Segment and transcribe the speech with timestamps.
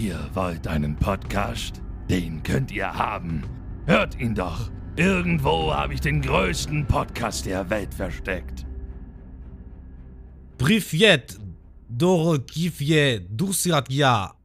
[0.00, 1.82] Ihr wollt einen Podcast?
[2.08, 3.42] Den könnt ihr haben.
[3.84, 4.70] Hört ihn doch.
[4.96, 8.64] Irgendwo habe ich den größten Podcast der Welt versteckt.
[10.56, 11.38] Privet,
[11.90, 13.28] Dorokivje,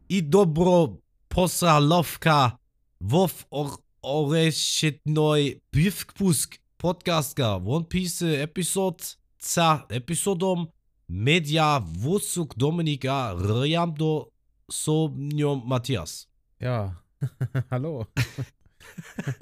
[0.09, 2.59] i dobro posalovka,
[2.99, 9.01] wov or oreshitnoj pivkpusk podcastka, One Piece episode
[9.39, 10.67] ca episodom
[11.07, 14.34] media vusuk Dominika Riamdo
[14.69, 16.27] Somnio Matthias.
[16.59, 17.01] Ja,
[17.71, 18.07] hallo.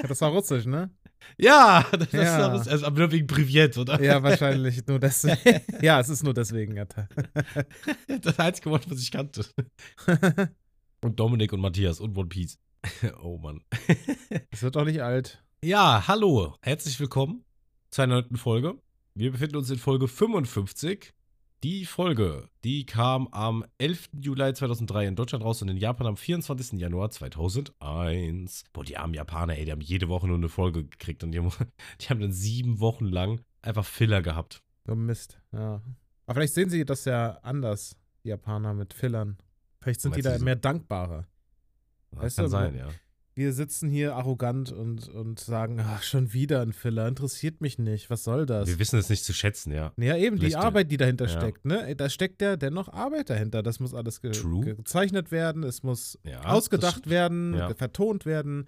[0.08, 0.90] das war russisch, ne?
[1.38, 2.54] Ja, das Ja.
[2.56, 4.02] ist also, aber nur wegen Privet, oder?
[4.02, 5.62] Ja, wahrscheinlich nur deswegen.
[5.82, 6.78] ja, es ist nur deswegen.
[6.78, 7.08] Alter.
[8.22, 9.46] Das einzige Wort, was ich kannte.
[11.02, 12.58] Und Dominik und Matthias und One Piece.
[13.22, 13.64] Oh Mann.
[14.52, 15.42] Es wird doch nicht alt.
[15.64, 16.56] Ja, hallo.
[16.62, 17.46] Herzlich willkommen
[17.90, 18.78] zu einer neuen Folge.
[19.16, 21.14] Wir befinden uns in Folge 55.
[21.64, 24.10] Die Folge, die kam am 11.
[24.20, 26.78] Juli 2003 in Deutschland raus und in Japan am 24.
[26.78, 28.66] Januar 2001.
[28.74, 31.40] Boah, die armen Japaner, ey, die haben jede Woche nur eine Folge gekriegt und die
[31.40, 31.50] haben,
[32.02, 34.62] die haben dann sieben Wochen lang einfach Filler gehabt.
[34.86, 35.40] So Mist.
[35.54, 35.82] Ja.
[36.26, 37.96] Aber vielleicht sehen sie das ja anders,
[38.26, 39.38] die Japaner mit Fillern.
[39.82, 41.30] Vielleicht sind die da so- mehr dankbarer.
[42.12, 42.90] Das Weißt kann du, sein, ja.
[43.36, 48.12] Wir sitzen hier arrogant und, und sagen, ach, schon wieder ein Filler, interessiert mich nicht,
[48.12, 48.68] was soll das?
[48.68, 49.92] Wir wissen es nicht zu schätzen, ja.
[49.98, 51.32] Ja, eben die Vielleicht, äh, Arbeit, die dahinter ja.
[51.32, 51.96] steckt, ne?
[51.96, 53.64] Da steckt ja dennoch Arbeit dahinter.
[53.64, 54.76] Das muss alles ge True.
[54.76, 57.74] gezeichnet werden, es muss ja ausgedacht werden, Ja.
[57.74, 58.68] vertont werden.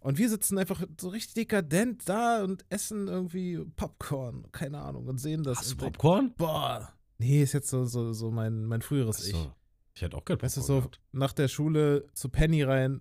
[0.00, 5.18] Und wir sitzen einfach so richtig dekadent da und essen irgendwie Popcorn, keine Ahnung, und
[5.18, 5.58] sehen das.
[5.58, 6.34] Hast du und denken, Popcorn?
[6.36, 6.92] Boah.
[7.18, 9.34] Nee, ist jetzt so, so, so mein, mein früheres Ich.
[9.34, 9.52] Achso.
[9.94, 11.00] Ich hätte auch gerne Weißt du, Popcorn so gehabt.
[11.10, 13.00] nach der Schule zu Penny rein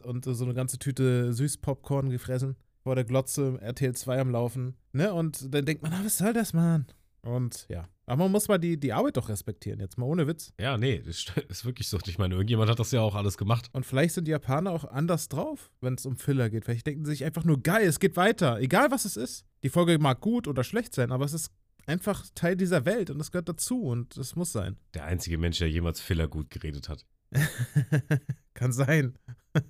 [0.00, 5.12] und so eine ganze Tüte Süßpopcorn gefressen, vor der Glotze, RTL 2 am Laufen, ne?
[5.14, 6.86] Und dann denkt man, ah, was soll das, Mann?
[7.22, 10.52] Und ja, aber man muss mal die, die Arbeit doch respektieren, jetzt mal ohne Witz.
[10.60, 11.98] Ja, nee, das st- ist wirklich so.
[12.06, 13.68] Ich meine, irgendjemand hat das ja auch alles gemacht.
[13.72, 16.64] Und vielleicht sind die Japaner auch anders drauf, wenn es um Filler geht.
[16.64, 19.44] Vielleicht denken sie sich einfach nur, geil, es geht weiter, egal was es ist.
[19.64, 21.50] Die Folge mag gut oder schlecht sein, aber es ist
[21.86, 24.76] einfach Teil dieser Welt und es gehört dazu und es muss sein.
[24.94, 27.04] Der einzige Mensch, der jemals Filler gut geredet hat.
[28.54, 29.18] Kann sein.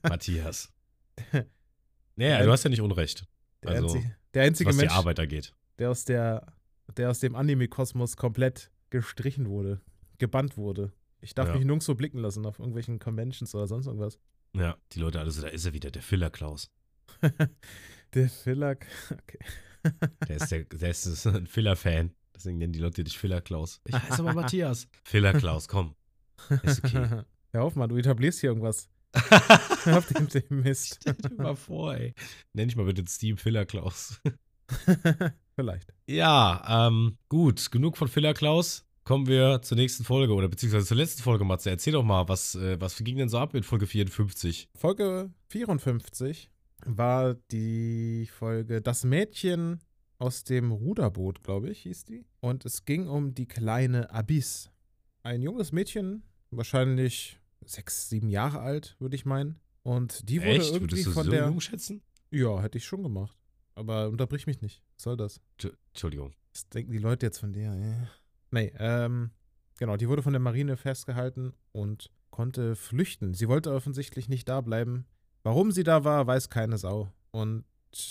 [0.03, 0.73] Matthias.
[2.19, 3.27] Naja, du hast ja nicht Unrecht,
[3.63, 5.53] Der, Also, einzige, der einzige was die Mensch, Arbeit angeht.
[5.79, 6.51] der aus der,
[6.97, 9.83] der aus dem Anime-Kosmos komplett gestrichen wurde,
[10.17, 10.95] gebannt wurde.
[11.21, 11.55] Ich darf Ja.
[11.57, 14.19] mich nirgendwo blicken lassen auf irgendwelchen Conventions oder sonst irgendwas.
[14.55, 16.71] Ja, die Leute alle so, da ist er wieder, der Filler-Klaus.
[18.15, 18.77] Der Filler.
[19.13, 19.39] Okay.
[20.27, 22.15] Der ist, der, der ist so ein Filler-Fan.
[22.35, 23.81] Deswegen nennen die Leute dich Filler-Klaus.
[23.85, 24.89] Ich heiße aber Matthias.
[25.05, 25.95] Filler-Klaus, komm.
[26.63, 27.23] Ist okay.
[27.57, 28.91] Hör auf, Mann, du etablierst hier irgendwas.
[29.85, 30.99] Hör auf dem, dem Mist.
[31.01, 32.13] Stell dir mal vor, ey.
[32.53, 34.21] Nenn ich mal bitte Steam Filler-Klaus.
[35.55, 35.95] Vielleicht.
[36.07, 38.85] Ja, ähm, gut, genug von Filler Klaus.
[39.05, 41.71] Kommen wir zur nächsten Folge oder beziehungsweise zur letzten Folge, Matze.
[41.71, 44.69] Erzähl doch mal, was, äh, was ging denn so ab in Folge 54?
[44.75, 46.51] Folge 54
[46.85, 49.81] war die Folge Das Mädchen
[50.19, 52.27] aus dem Ruderboot, glaube ich, hieß die.
[52.41, 54.71] Und es ging um die kleine Abyss.
[55.23, 59.59] Ein junges Mädchen, wahrscheinlich sechs, sieben Jahre alt, würde ich meinen.
[59.83, 60.73] Und die wurde Echt?
[60.73, 61.47] irgendwie Würdest du von so der.
[61.47, 62.03] jung schätzen?
[62.31, 63.37] Ja, hätte ich schon gemacht.
[63.75, 64.83] Aber unterbrich mich nicht.
[64.97, 65.41] Was soll das?
[65.93, 66.35] Entschuldigung.
[66.53, 67.75] Was denken die Leute jetzt von dir?
[67.75, 68.09] Ja.
[68.51, 69.31] Nee, ähm,
[69.79, 73.35] genau, die wurde von der Marine festgehalten und konnte flüchten.
[73.35, 75.07] Sie wollte offensichtlich nicht da bleiben.
[75.43, 77.13] Warum sie da war, weiß keine Sau.
[77.31, 77.65] Und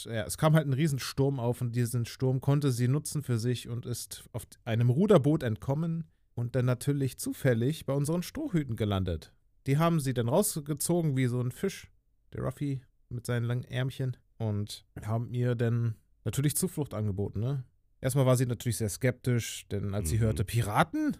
[0.05, 3.67] ja, es kam halt ein Riesensturm auf und diesen Sturm konnte sie nutzen für sich
[3.67, 9.33] und ist auf einem Ruderboot entkommen und dann natürlich zufällig bei unseren Strohhüten gelandet.
[9.67, 11.91] Die haben sie dann rausgezogen wie so ein Fisch,
[12.33, 17.63] der Ruffy mit seinen langen Ärmchen und haben ihr dann natürlich Zuflucht angeboten, ne?
[18.01, 20.21] Erstmal war sie natürlich sehr skeptisch, denn als sie Mhm.
[20.21, 21.17] hörte Piraten,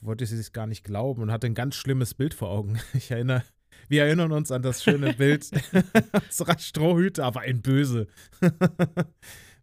[0.00, 2.78] wollte sie es gar nicht glauben und hatte ein ganz schlimmes Bild vor Augen.
[2.94, 3.42] Ich erinnere,
[3.88, 5.50] wir erinnern uns an das schöne Bild
[6.28, 8.06] unserer Strohhüte, aber ein Böse.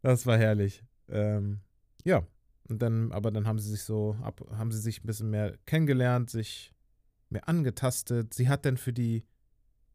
[0.02, 0.84] das war herrlich.
[1.10, 1.60] Ähm,
[2.04, 2.26] ja,
[2.70, 5.58] und dann, aber dann haben sie sich so, ab, haben sie sich ein bisschen mehr
[5.66, 6.74] kennengelernt, sich
[7.30, 8.34] mehr angetastet.
[8.34, 9.26] Sie hat dann für die,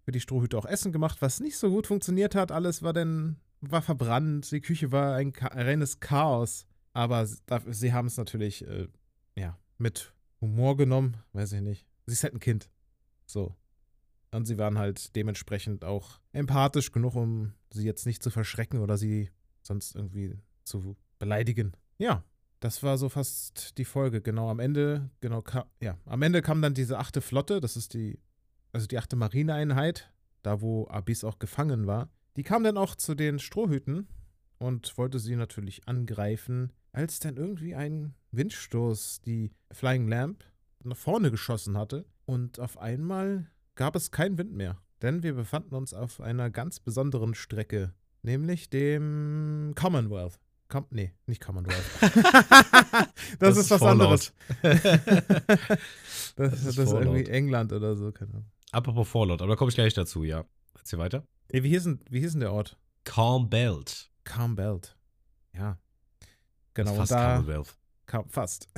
[0.05, 2.53] für die Strohhüte auch Essen gemacht, was nicht so gut funktioniert hat.
[2.53, 4.51] Alles war dann, war verbrannt.
[4.51, 6.67] Die Küche war ein, reines Chaos.
[6.93, 8.89] Aber sie haben es natürlich, äh,
[9.37, 11.17] ja, mit Humor genommen.
[11.33, 11.87] Weiß ich nicht.
[12.07, 12.71] Sie ist halt ein Kind.
[13.27, 13.55] So.
[14.31, 18.97] Und sie waren halt dementsprechend auch empathisch genug, um sie jetzt nicht zu verschrecken oder
[18.97, 19.31] sie
[19.63, 21.73] sonst irgendwie zu beleidigen.
[21.99, 22.25] Ja,
[22.63, 24.21] das war so fast die Folge.
[24.23, 27.93] Genau am Ende, genau, ka- ja, am Ende kam dann diese achte Flotte, das ist
[27.95, 28.19] die,
[28.73, 30.13] also die achte Marineeinheit,
[30.43, 32.09] da wo Abyss auch gefangen war.
[32.37, 34.09] Die kam dann auch zu den Strohhüten
[34.59, 40.45] und wollte sie natürlich angreifen, als dann irgendwie ein Windstoß die Flying Lamp
[40.85, 45.75] nach vorne geschossen hatte und auf einmal gab es keinen Wind mehr, denn wir befanden
[45.75, 47.93] uns auf einer ganz besonderen Strecke,
[48.23, 50.39] nämlich dem Commonwealth.
[50.73, 51.85] Com nee, nicht Commonwealth.
[52.01, 54.01] das, Das ist ist was Fallout.
[54.01, 54.33] anderes.
[54.63, 55.83] das,
[56.37, 57.03] das, ist ist Fallout.
[57.15, 58.47] irgendwie England oder so, keine Ahnung.
[58.71, 60.47] Apropos Fallout, aber da komme ich gleich dazu, ja.
[60.79, 61.27] Erzähl weiter.
[61.49, 62.79] Ey, wie, hieß denn, wie hieß denn der Ort?
[63.05, 64.11] Calm Belt.
[64.25, 64.97] Calm Belt.
[65.55, 65.79] Ja.
[66.73, 67.77] Genau, Das ist fast da Commonwealth.
[68.07, 68.69] kam fast.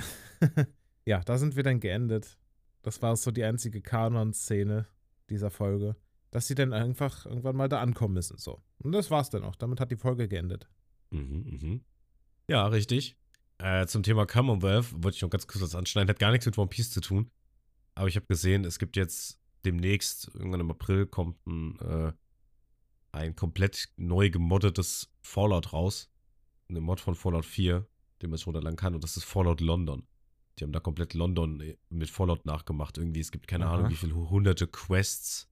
[1.06, 2.37] ja, da sind wir dann geendet.
[2.82, 4.87] Das war so die einzige Kanon-Szene
[5.31, 5.94] dieser Folge,
[6.32, 8.37] dass sie dann einfach irgendwann mal da ankommen müssen.
[8.37, 8.61] So.
[8.79, 9.55] Und das war's dann auch.
[9.55, 10.69] Damit hat die Folge geendet.
[11.15, 11.85] Mhm, mhm.
[12.49, 13.17] Ja, richtig.
[13.59, 16.09] Äh, zum Thema Commonwealth wollte ich noch ganz kurz was anschneiden.
[16.09, 17.31] Hat gar nichts mit One Piece zu tun.
[17.95, 22.13] Aber ich habe gesehen, es gibt jetzt demnächst, irgendwann im April, kommt ein, äh,
[23.13, 26.11] ein komplett neu gemoddetes Fallout raus.
[26.69, 27.87] Eine Mod von Fallout 4,
[28.21, 28.95] den man sich runterladen kann.
[28.95, 30.07] Und das ist Fallout London.
[30.59, 32.99] Die haben da komplett London äh, mit Fallout nachgemacht.
[32.99, 33.75] Irgendwie, es gibt keine Aha.
[33.75, 35.49] Ahnung, wie viele hunderte Quests.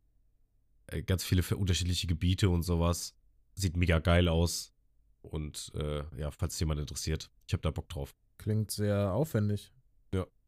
[0.89, 3.17] Äh, ganz viele für unterschiedliche Gebiete und sowas.
[3.55, 4.75] Sieht mega geil aus.
[5.23, 8.15] Und äh, ja, falls jemand interessiert, ich habe da Bock drauf.
[8.39, 9.73] Klingt sehr aufwendig.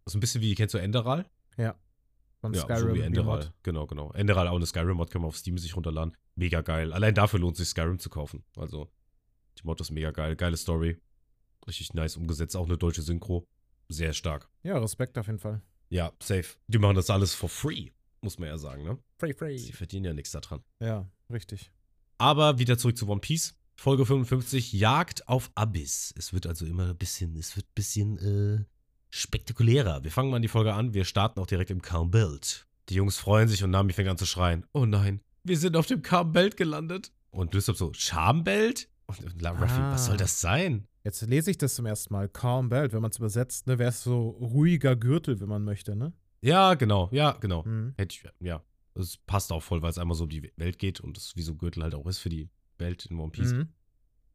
[0.06, 1.24] Das ist ein bisschen wie, kennst du Enderal?
[1.56, 1.76] Ja.
[2.42, 2.88] Von Ja, Skyrim.
[2.90, 3.54] so wie Enderal.
[3.62, 4.12] Genau, genau.
[4.12, 6.14] Enderal auch eine Skyrim-Mod kann man auf Steam sich runterladen.
[6.34, 6.92] Mega geil.
[6.92, 8.44] Allein dafür lohnt sich Skyrim zu kaufen.
[8.54, 8.90] Also,
[9.58, 10.36] die Mod ist mega geil.
[10.36, 10.98] Geile Story.
[11.66, 12.54] Richtig nice umgesetzt.
[12.54, 13.46] Auch eine deutsche Synchro.
[13.88, 14.50] Sehr stark.
[14.62, 15.62] Ja, Respekt auf jeden Fall.
[15.88, 16.56] Ja, safe.
[16.66, 17.88] Die machen das alles for free.
[18.20, 18.98] Muss man ja sagen, ne?
[19.18, 19.56] Free, free.
[19.56, 20.62] Sie verdienen ja nichts daran.
[20.80, 21.70] Ja, richtig.
[22.18, 23.54] Aber wieder zurück zu One Piece.
[23.76, 26.14] Folge 55, Jagd auf Abyss.
[26.16, 28.64] Es wird also immer ein bisschen, es wird ein bisschen äh,
[29.10, 30.04] spektakulärer.
[30.04, 30.94] Wir fangen mal an die Folge an.
[30.94, 32.66] Wir starten auch direkt im Calm Belt.
[32.88, 34.64] Die Jungs freuen sich und Nami fängt an zu schreien.
[34.72, 37.12] Oh nein, wir sind auf dem Calm Belt gelandet.
[37.30, 38.88] Und Lysop so, Schambelt?
[39.06, 39.92] Und La Ruffy, Ah.
[39.92, 40.86] was soll das sein?
[41.02, 42.28] Jetzt lese ich das zum ersten Mal.
[42.28, 45.94] Calm Belt, wenn man es übersetzt, ne, wäre es so ruhiger Gürtel, wenn man möchte,
[45.96, 46.12] ne?
[46.40, 47.62] Ja, genau, ja, genau.
[47.64, 47.94] Mhm.
[47.96, 48.62] Hätte ich, ja.
[48.94, 51.42] Das passt auch voll, weil es einmal so um die Welt geht und das wie
[51.42, 52.48] so ein Gürtel halt auch ist für die
[52.78, 53.52] Welt in One Piece.
[53.52, 53.68] Mhm.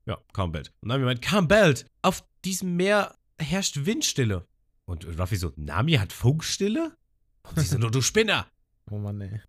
[0.06, 0.74] Ja, Calm Belt.
[0.82, 4.48] Und Nami meint, Calm Belt, auf diesem Meer herrscht Windstille.
[4.86, 6.98] Und Ruffy so, Nami hat Funkstille?
[7.44, 8.48] Und sie so, nur du Spinner.
[8.90, 9.42] Oh Mann, ey.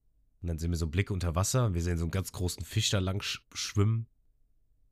[0.42, 2.64] Und dann sehen wir so Blicke unter Wasser und wir sehen so einen ganz großen
[2.64, 4.06] Fisch da lang sch schwimmen.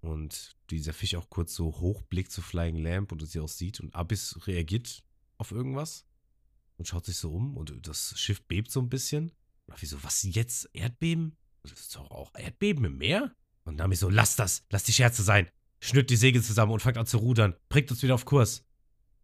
[0.00, 3.80] Und dieser Fisch auch kurz so hochblickt zu Flying Lamp und sie auch sieht.
[3.80, 5.02] Und Abyss reagiert
[5.38, 6.06] auf irgendwas
[6.76, 9.32] und schaut sich so um und das Schiff bebt so ein bisschen.
[9.70, 10.70] Ruffy so, was jetzt?
[10.72, 11.36] Erdbeben?
[11.62, 13.34] Das ist doch auch Erdbeben im Meer?
[13.68, 15.46] Und Nami so, lass das, lass die Scherze sein.
[15.80, 17.54] Schnürt die Segel zusammen und fangt an zu rudern.
[17.68, 18.64] Bringt uns wieder auf Kurs.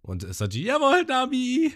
[0.03, 1.73] Und Sanji, jawohl, Nami.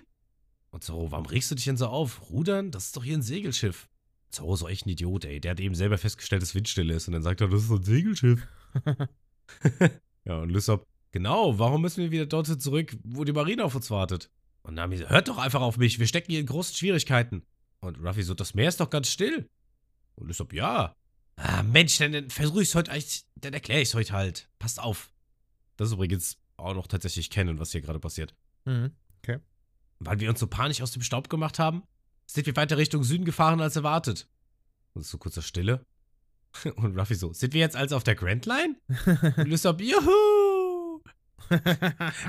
[0.71, 2.29] Und Zoro, warum regst du dich denn so auf?
[2.29, 2.71] Rudern?
[2.71, 3.89] Das ist doch hier ein Segelschiff.
[4.29, 5.41] Zoro ist doch echt ein Idiot, ey.
[5.41, 7.09] Der hat eben selber festgestellt, dass Windstille ist.
[7.09, 8.47] Und dann sagt er, das ist ein Segelschiff.
[10.27, 13.91] ja, und Lysop, genau, warum müssen wir wieder dorthin zurück, wo die Marine auf uns
[13.91, 14.31] wartet?
[14.61, 17.47] Und Nami, so, hört doch einfach auf mich, wir stecken hier in großen Schwierigkeiten.
[17.81, 19.49] Und Ruffy so, das Meer ist doch ganz still.
[20.17, 20.95] Und Lysop, ja.
[21.41, 24.49] Ah, Mensch, dann, dann versuche ich es heute, echt- dann erkläre ich es heute halt.
[24.59, 25.13] Passt auf.
[25.77, 28.35] Das ist übrigens auch noch tatsächlich kennen, was hier gerade passiert.
[28.65, 28.93] Mhm.
[30.01, 31.83] Weil wir uns so panisch aus dem Staub gemacht haben,
[32.27, 34.29] sind wir weiter Richtung Süden gefahren als erwartet.
[34.95, 35.85] Und so kurzer Stille.
[36.77, 38.77] Und Ruffy so, sind wir jetzt also auf der Grand Line?
[39.37, 41.03] Und Lysop, juhu!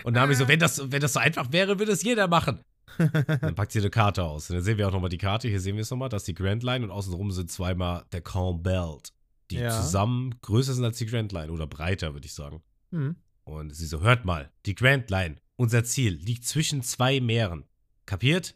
[0.03, 2.59] Und Nami so, wenn das, wenn das so einfach wäre, würde es jeder machen.
[3.41, 4.49] Dann packt sie eine Karte aus.
[4.49, 5.47] Und dann sehen wir auch nochmal die Karte.
[5.47, 6.09] Hier sehen wir es nochmal.
[6.09, 9.13] Das ist die Grand Line und außenrum sind zweimal der Calm Belt.
[9.51, 9.69] Die Ja.
[9.81, 11.51] zusammen größer sind als die Grand Line.
[11.51, 12.61] Oder breiter, würde ich sagen.
[12.91, 13.15] Mhm.
[13.43, 17.65] Und sie so, hört mal, die Grand Line, unser Ziel, liegt zwischen zwei Meeren.
[18.05, 18.55] Kapiert?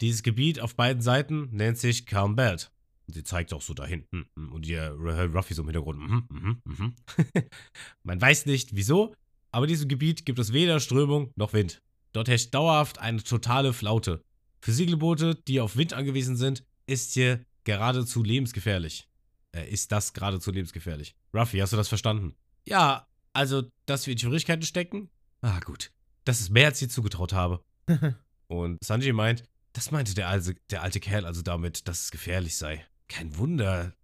[0.00, 2.72] Dieses Gebiet auf beiden Seiten nennt sich Calm Belt.
[3.06, 4.26] Und sie zeigt auch so da hinten.
[4.52, 5.98] Und ihr Ruffy so im Hintergrund.
[6.00, 6.94] Mhm, mhm, mhm.
[8.02, 9.14] Man weiß nicht, wieso,
[9.50, 11.82] aber in diesem Gebiet gibt es weder Strömung noch Wind.
[12.12, 14.22] Dort herrscht dauerhaft eine totale Flaute.
[14.60, 19.08] Für Segelboote, die auf Wind angewiesen sind, ist hier geradezu lebensgefährlich.
[19.52, 21.14] Äh, ist das geradezu lebensgefährlich.
[21.32, 22.34] Ruffy, hast du das verstanden?
[22.66, 25.08] Ja, also, dass wir in Schwierigkeiten stecken?
[25.40, 25.92] Ah, gut.
[26.24, 27.64] Das ist mehr, als ich dir zugetraut habe.
[28.48, 32.56] Und Sanji meint, das meinte der alte, der alte Kerl also damit, dass es gefährlich
[32.56, 32.84] sei.
[33.08, 33.94] Kein Wunder,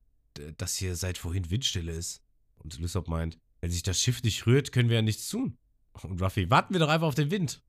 [0.57, 2.23] dass hier seit vorhin Windstille ist.
[2.57, 5.59] Und Lysop meint, wenn sich das Schiff nicht rührt, können wir ja nichts tun.
[6.03, 7.63] Und Ruffy, warten wir doch einfach auf den Wind.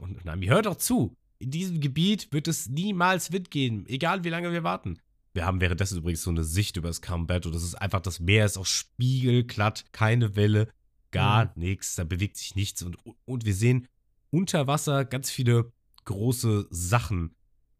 [0.00, 1.16] Und Nami, hör doch zu.
[1.38, 4.98] In diesem Gebiet wird es niemals Wind geben, egal wie lange wir warten.
[5.34, 8.20] Wir haben währenddessen übrigens so eine Sicht über das Combat und das ist einfach, das
[8.20, 10.68] Meer ist auch spiegelglatt, keine Welle,
[11.10, 11.50] gar Mhm.
[11.56, 13.88] nichts, da bewegt sich nichts und, und wir sehen
[14.30, 15.72] unter Wasser ganz viele
[16.04, 17.34] große Sachen,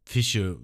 [0.04, 0.58] Fische,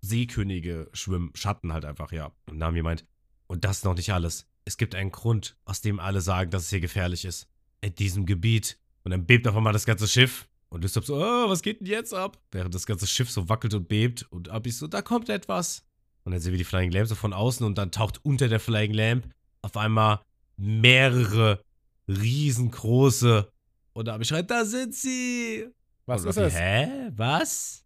[0.00, 2.32] Seekönige schwimmen, Schatten halt einfach, ja.
[2.48, 3.04] Und Nami meint,
[3.46, 4.46] und das ist noch nicht alles.
[4.64, 7.48] Es gibt einen Grund, aus dem alle sagen, dass es hier gefährlich ist.
[7.80, 8.78] In diesem Gebiet.
[9.04, 10.48] Und dann bebt auf einmal das ganze Schiff.
[10.70, 12.38] Und Lysop so, oh, was geht denn jetzt ab?
[12.52, 14.26] Während das ganze Schiff so wackelt und bebt.
[14.30, 15.84] Und Abi so, da kommt etwas.
[16.24, 18.60] Und dann sehen wir die Flying Lamp so von außen und dann taucht unter der
[18.60, 19.28] Flying Lamp
[19.62, 20.20] auf einmal
[20.56, 21.60] mehrere
[22.08, 23.50] riesengroße.
[23.94, 25.66] Und ich schreit, da sind sie!
[26.06, 26.54] Was und ist das?
[26.54, 27.10] Hä?
[27.16, 27.84] Was?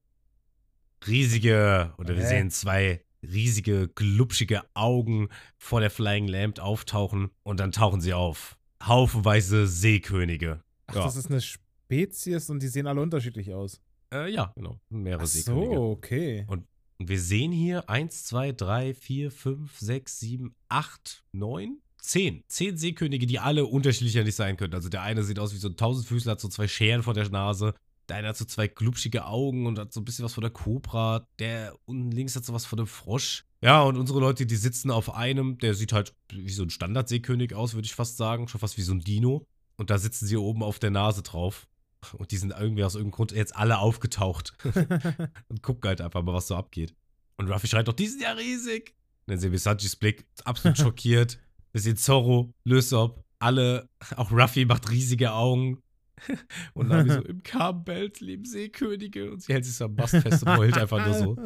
[1.06, 2.28] Riesige, oder wir Hä?
[2.28, 8.58] sehen zwei riesige, glubschige Augen vor der Flying Lamp auftauchen und dann tauchen sie auf.
[8.82, 10.62] Haufenweise Seekönige.
[10.86, 11.04] Ach, ja.
[11.04, 11.40] das ist eine
[11.84, 13.80] Spezies und die sehen alle unterschiedlich aus.
[14.12, 14.78] Äh, ja, genau.
[14.88, 15.74] Mehrere Ach Seekönige.
[15.74, 16.44] so, okay.
[16.48, 16.66] Und
[16.98, 22.44] wir sehen hier 1, 2, 3, 4, 5, 6, 7, 8, 9, 10.
[22.46, 24.74] 10 Seekönige, die alle unterschiedlicher nicht sein können.
[24.74, 27.28] Also der eine sieht aus wie so ein Tausendfüßler, hat so zwei Scheren vor der
[27.30, 27.74] Nase.
[28.08, 30.50] Der eine hat so zwei glubschige Augen und hat so ein bisschen was von der
[30.50, 31.26] Kobra.
[31.38, 33.44] Der unten links hat so was von dem Frosch.
[33.62, 37.54] Ja, und unsere Leute, die sitzen auf einem, der sieht halt wie so ein Standardseekönig
[37.54, 38.48] aus, würde ich fast sagen.
[38.48, 39.46] Schon fast wie so ein Dino.
[39.76, 41.66] Und da sitzen sie oben auf der Nase drauf.
[42.12, 44.52] Und die sind irgendwie aus irgendeinem Grund jetzt alle aufgetaucht.
[45.48, 46.94] und gucken halt einfach mal, was so abgeht.
[47.36, 48.94] Und Ruffy schreit doch, die sind ja riesig.
[49.26, 51.38] Und dann sehen wir Sanjis Blick, absolut schockiert.
[51.72, 55.82] Wir sehen Zorro, Lysop, alle, auch Ruffy macht riesige Augen.
[56.74, 59.32] Und Nami so, im Karmbelt leben Seekönige.
[59.32, 61.36] Und sie hält sich so am Mast fest und heult einfach nur so.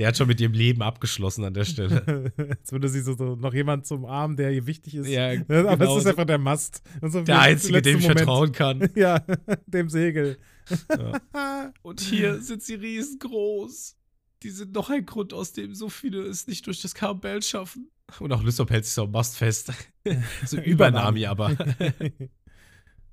[0.00, 2.32] Der hat schon mit ihrem Leben abgeschlossen an der Stelle.
[2.38, 5.06] Jetzt würde sie so, so noch jemand zum Arm, der ihr wichtig ist.
[5.08, 6.08] Ja, Aber genau es ist so.
[6.08, 6.82] einfach der Mast.
[7.02, 8.20] So Der Einzige, dem ich Moment.
[8.20, 8.88] vertrauen kann.
[8.96, 9.22] Ja,
[9.66, 10.38] dem Segel.
[10.88, 11.70] Ja.
[11.82, 13.94] Und hier sind sie riesengroß.
[14.42, 17.90] Die sind noch ein Grund, aus dem so viele es nicht durch das Karmbelt schaffen.
[18.20, 19.70] Und auch Lysop hält sich so am Mast fest.
[20.46, 21.54] so über Nami aber.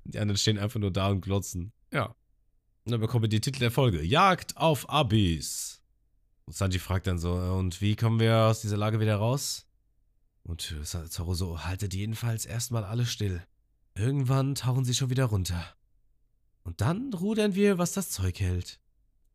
[0.04, 1.70] Die anderen stehen einfach nur da und glotzen.
[1.92, 2.06] Ja.
[2.86, 4.02] Und dann bekommen wir die Titel der Folge.
[4.02, 5.77] Jagd auf Abis.
[6.48, 9.66] Und Sanji fragt dann so, und wie kommen wir aus dieser Lage wieder raus?
[10.44, 13.42] Und Zoro so, haltet jedenfalls erstmal alle still.
[13.94, 15.62] Irgendwann tauchen sie schon wieder runter.
[16.62, 18.80] Und dann rudern wir, was das Zeug hält.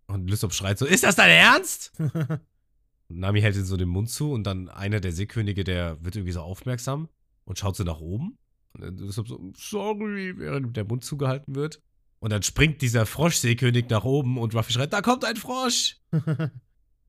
[0.08, 1.94] Und Lysop schreit so, ist das dein Ernst?
[2.00, 6.16] Und Nami hält ihm so den Mund zu und dann einer der Seekönige, der wird
[6.16, 7.10] irgendwie so aufmerksam
[7.46, 8.40] und schaut so nach oben.
[8.72, 11.80] Und dann Lysop so, sorry, während der Mund zugehalten wird.
[12.18, 15.98] Und dann springt dieser Frosch-Seekönig nach oben und Ruffy schreit, da kommt ein Frosch!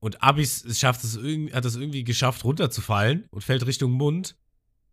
[0.05, 4.37] Und Abis schafft es hat es irgendwie geschafft, runterzufallen und fällt Richtung Mund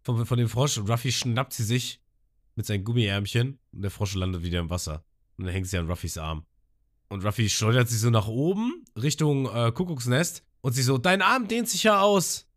[0.00, 0.78] von, von dem Frosch.
[0.78, 2.00] Und Ruffy schnappt sie sich
[2.54, 5.04] mit seinen Gummiärmchen und der Frosch landet wieder im Wasser.
[5.36, 6.46] Und dann hängt sie an Ruffys Arm.
[7.10, 10.44] Und Ruffy schleudert sie so nach oben, Richtung äh, Kuckucksnest.
[10.62, 12.48] Und sie so, dein Arm dehnt sich ja aus.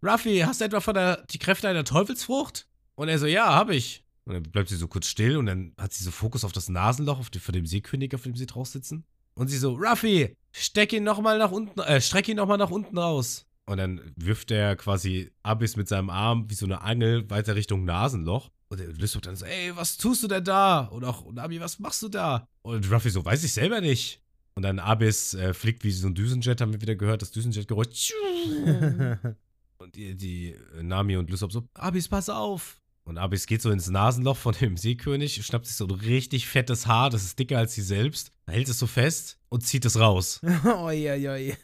[0.00, 2.68] Ruffy, hast du etwa von der, die Kräfte einer Teufelsfrucht?
[2.94, 4.04] Und er so, ja, hab ich.
[4.24, 6.68] Und dann bleibt sie so kurz still und dann hat sie so Fokus auf das
[6.68, 9.04] Nasenloch auf die, von dem Seekönig, auf dem sie drauf sitzen.
[9.34, 12.96] Und sie so, Ruffy, steck ihn nochmal nach unten, äh, streck ihn nochmal nach unten
[12.96, 13.46] raus.
[13.66, 17.84] Und dann wirft er quasi Abyss mit seinem Arm wie so eine Angel weiter Richtung
[17.84, 18.50] Nasenloch.
[18.68, 20.80] Und der Lysop dann so, ey, was tust du denn da?
[20.80, 22.46] Und auch Nami, was machst du da?
[22.62, 24.20] Und Ruffy so, weiß ich selber nicht.
[24.54, 28.12] Und dann Abyss äh, fliegt wie so ein Düsenjet, haben wir wieder gehört, das Düsenjet-Geräusch.
[29.78, 32.80] Und die, die Nami und Lysop so, Abyss, pass auf.
[33.04, 36.86] Und Abyss geht so ins Nasenloch von dem Seekönig, schnappt sich so ein richtig fettes
[36.86, 40.40] Haar, das ist dicker als sie selbst, hält es so fest und zieht es raus.
[40.64, 41.56] oi, oi, oi.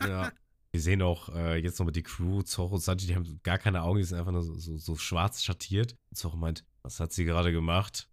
[0.00, 0.32] Ja.
[0.70, 3.82] Wir sehen auch äh, jetzt nochmal die Crew, Zorro und Sanji, die haben gar keine
[3.82, 5.96] Augen, die sind einfach nur so, so, so schwarz schattiert.
[6.10, 8.08] Und Zorro meint, was hat sie gerade gemacht?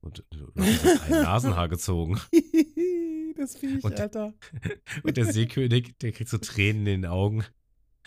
[0.00, 2.18] Und äh, Ruffy hat ein Nasenhaar gezogen.
[3.36, 4.32] das Viech, Und- Alter.
[5.04, 7.44] Und der Seekönig, der kriegt so Tränen in den Augen.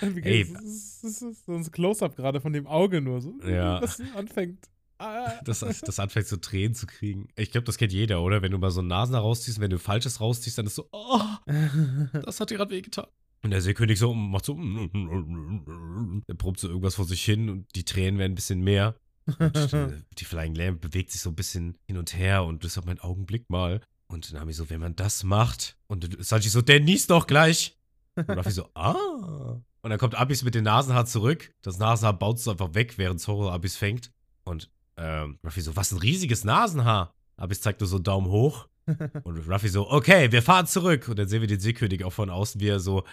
[0.24, 0.51] Ey.
[0.51, 3.34] Das ist, das so ein Close-Up gerade von dem Auge nur so.
[3.46, 3.81] Ja.
[3.81, 4.67] Was anfängt.
[4.98, 5.39] Ah.
[5.43, 7.27] Das, das anfängt so Tränen zu kriegen.
[7.36, 8.43] Ich glaube, das kennt jeder, oder?
[8.43, 11.22] Wenn du mal so ein Nasenhaar rausziehst, wenn du Falsches rausziehst, dann ist so, oh,
[12.24, 13.08] das hat dir gerade wehgetan.
[13.43, 17.86] Und der Seekönig so macht so, der probt so irgendwas vor sich hin und die
[17.86, 18.96] Tränen werden ein bisschen mehr.
[19.25, 22.77] Und die, die Flying Lamp bewegt sich so ein bisschen hin und her und das
[22.77, 23.81] hat mein Augenblick mal.
[24.08, 25.77] Und Nami so, wenn man das macht.
[25.88, 27.79] Und Sanji so, der niest doch gleich.
[28.15, 29.60] Und Ruffy so, ah.
[29.82, 31.52] Und dann kommt Abis mit dem Nasenhaar zurück.
[31.62, 34.12] Das Nasenhaar baut so einfach weg, während Zoro Abis fängt.
[34.44, 37.14] Und ähm, Ruffy so, was ein riesiges Nasenhaar.
[37.38, 38.68] Abis zeigt nur so einen Daumen hoch.
[39.24, 41.08] Und Ruffy so, okay, wir fahren zurück.
[41.08, 43.04] Und dann sehen wir den Seekönig auch von außen, wie er so,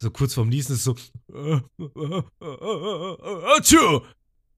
[0.00, 0.96] so kurz vorm Niesen ist, so.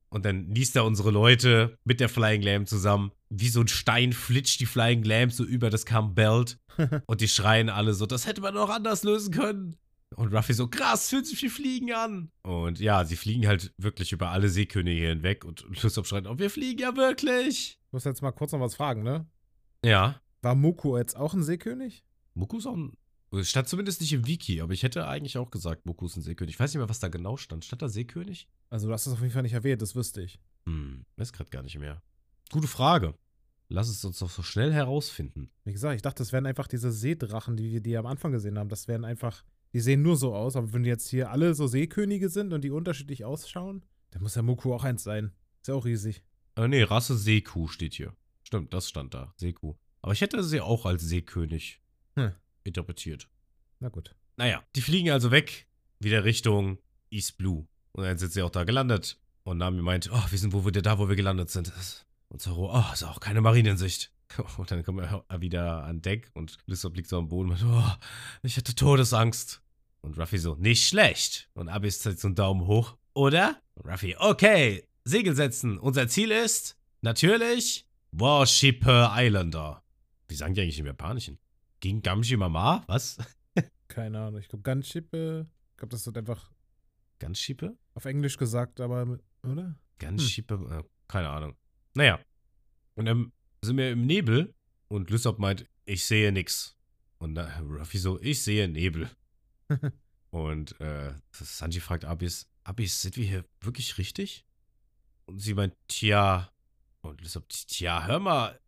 [0.09, 3.11] Und dann niest er unsere Leute mit der Flying Lamp zusammen.
[3.31, 6.57] Wie so ein Stein flitscht die Flying Lamp so über das Camp Belt.
[7.07, 9.77] Und die schreien alle so, das hätte man doch anders lösen können.
[10.17, 12.31] Und Ruffy so, krass, fühlt sich wie Fliegen an.
[12.43, 15.45] Und ja, sie fliegen halt wirklich über alle Seekönige hinweg.
[15.45, 17.79] Und Lysop schreit, oh, wir fliegen ja wirklich.
[17.87, 19.27] Ich muss jetzt mal kurz noch was fragen, ne?
[19.85, 20.21] Ja.
[20.43, 22.05] War Muku jetzt auch ein Seekönig?
[22.35, 22.97] Muku ist auch ein.
[23.33, 26.23] Es stand zumindest nicht im Wiki, aber ich hätte eigentlich auch gesagt, Muku ist ein
[26.23, 26.55] Seekönig.
[26.55, 27.65] Ich weiß nicht mehr, was da genau stand.
[27.65, 28.49] Stand da Seekönig?
[28.71, 30.39] Also, du hast das auf jeden Fall nicht erwähnt, das wüsste ich.
[30.67, 32.03] Hm, weiß gerade gar nicht mehr.
[32.53, 33.15] Gute Frage.
[33.69, 35.51] Lass es uns doch so schnell herausfinden.
[35.65, 38.59] Wie gesagt, ich dachte, das wären einfach diese Seedrachen, die wir die am Anfang gesehen
[38.59, 38.69] haben.
[38.69, 39.43] Das wären einfach,
[39.75, 40.57] die sehen nur so aus.
[40.57, 44.43] Aber wenn jetzt hier alle so Seekönige sind und die unterschiedlich ausschauen, dann muss der
[44.43, 45.33] Muku auch eins sein.
[45.61, 46.23] Ist ja auch riesig.
[46.57, 48.15] Äh, nee, Rasse Seekuh steht hier.
[48.45, 49.35] Stimmt, das stand da.
[49.37, 49.75] Seekuh.
[50.01, 51.81] Aber ich hätte sie auch als Seekönig
[52.17, 52.33] Hm.
[52.63, 53.29] interpretiert.
[53.81, 54.15] Na gut.
[54.37, 55.67] Naja, die fliegen also weg,
[55.99, 56.79] wieder Richtung
[57.11, 57.67] East Blue.
[57.93, 59.21] Und dann sind sie auch da gelandet.
[59.43, 61.73] Und Nami meint, oh, wir sind wo wieder da, wo wir gelandet sind.
[62.29, 64.13] Und Zoro, oh, ist auch keine Marine in Sicht.
[64.59, 67.73] Und dann kommen wir wieder an Deck und Lissop liegt so am Boden und meint,
[67.73, 68.07] oh,
[68.43, 69.63] ich hatte Todesangst.
[70.05, 71.49] Und Ruffy so, nicht schlecht.
[71.55, 73.59] Und Abis zeigt so einen Daumen hoch, oder?
[73.75, 75.79] Und Ruffy, okay, Segel setzen.
[75.79, 79.83] Unser Ziel ist, natürlich, Worshipper Islander.
[80.29, 81.39] Wie sagen die eigentlich im Japanischen?
[81.81, 82.85] Gegen Gamji Mama?
[82.87, 83.17] Was?
[83.89, 84.41] Keine Ahnung.
[84.41, 86.53] Ich glaube, Gunship, ich glaube, das wird einfach
[87.19, 87.75] Ganshippe?
[87.95, 89.75] auf Englisch gesagt, aber, oder?
[89.99, 90.55] Ganshippe?
[90.71, 91.57] Äh, keine Ahnung.
[91.95, 92.21] Naja.
[92.95, 93.33] Und dann
[93.63, 94.55] sind wir im Nebel
[94.89, 96.77] und Lysop meint, ich sehe nix.
[97.19, 99.09] Und Ruffy so, ich sehe Nebel.
[100.31, 104.45] Und äh, Sanji fragt Abis, Abis, sind wir hier wirklich richtig?
[105.27, 106.51] Und sie meint, tja.
[107.03, 108.59] Und Lysop, tja, hör mal.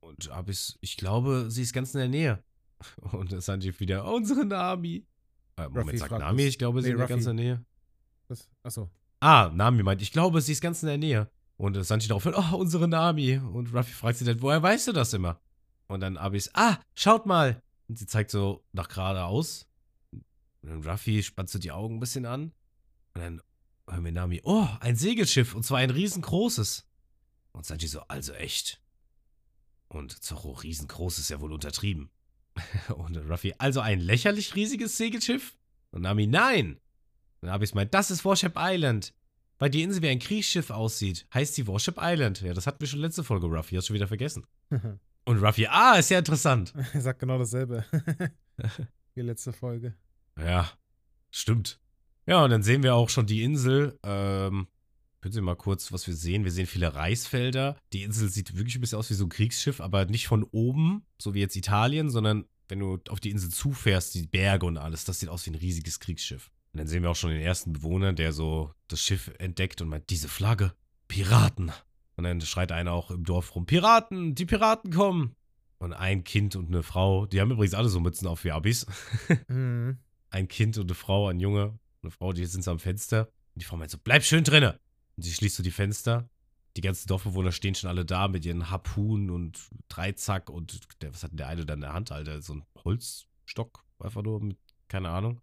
[0.00, 2.44] Und Abis, ich glaube, sie ist ganz in der Nähe.
[3.12, 5.06] Und Sanji wieder, unsere Nami.
[5.56, 7.64] Äh, Moment, Ruffy sagt Nami, ich glaube, sie Nee, ist ganz in der Nähe.
[8.28, 8.90] Das, achso.
[9.20, 11.30] Ah, Nami meint, ich glaube, sie ist ganz in der Nähe.
[11.56, 13.38] Und äh, Sanji daraufhin, oh, unsere Nami.
[13.38, 15.40] Und Ruffy fragt sie dann, woher weißt du das immer?
[15.86, 17.62] Und dann Abis, ah, schaut mal.
[17.88, 19.66] Und sie zeigt so nach geradeaus.
[20.64, 22.52] Und dann Ruffy spannt so die Augen ein bisschen an.
[23.12, 23.42] Und dann
[23.88, 25.54] hören wir Nami, oh, ein Segelschiff.
[25.54, 26.86] Und zwar ein riesengroßes.
[27.52, 28.80] Und Sanji so, also echt.
[29.88, 32.10] Und Zorro, riesengroß ist ja wohl untertrieben.
[32.96, 35.58] Und Ruffy, also ein lächerlich riesiges Segelschiff?
[35.90, 36.80] Und Nami, nein.
[37.42, 39.12] Und Abis meint, das ist Warship Island.
[39.58, 42.40] Weil die Insel wie ein Kriegsschiff aussieht, heißt sie Warship Island.
[42.40, 43.76] Ja, das hatten wir schon letzte Folge, Ruffy.
[43.76, 44.46] Hast schon wieder vergessen.
[45.26, 46.72] Und Ruffy, ah, ist ja interessant.
[46.94, 47.84] er sagt genau dasselbe.
[49.14, 49.94] Wie letzte Folge.
[50.38, 50.70] Ja,
[51.30, 51.80] stimmt.
[52.26, 53.98] Ja, und dann sehen wir auch schon die Insel.
[54.02, 54.68] Ähm,
[55.20, 56.44] können Sie mal kurz, was wir sehen?
[56.44, 57.76] Wir sehen viele Reisfelder.
[57.92, 61.06] Die Insel sieht wirklich ein bisschen aus wie so ein Kriegsschiff, aber nicht von oben,
[61.18, 65.04] so wie jetzt Italien, sondern wenn du auf die Insel zufährst, die Berge und alles,
[65.04, 66.50] das sieht aus wie ein riesiges Kriegsschiff.
[66.72, 69.88] Und dann sehen wir auch schon den ersten Bewohner, der so das Schiff entdeckt und
[69.88, 70.72] meint, diese Flagge,
[71.08, 71.72] Piraten.
[72.16, 75.36] Und dann schreit einer auch im Dorf rum, Piraten, die Piraten kommen.
[75.78, 78.86] Und ein Kind und eine Frau, die haben übrigens alle so Mützen auf wie Abis
[79.48, 79.98] Mhm.
[80.34, 83.28] Ein Kind und eine Frau, ein Junge, eine Frau, die sind so am Fenster.
[83.54, 84.80] Und die Frau meint so, bleib schön drinne.
[85.16, 86.28] Und sie schließt so die Fenster.
[86.76, 91.22] Die ganzen Dorfbewohner stehen schon alle da mit ihren Harpunen und Dreizack und der, was
[91.22, 92.42] hat denn der eine da in der Hand, Alter?
[92.42, 95.40] So ein Holzstock, einfach nur mit, keine Ahnung.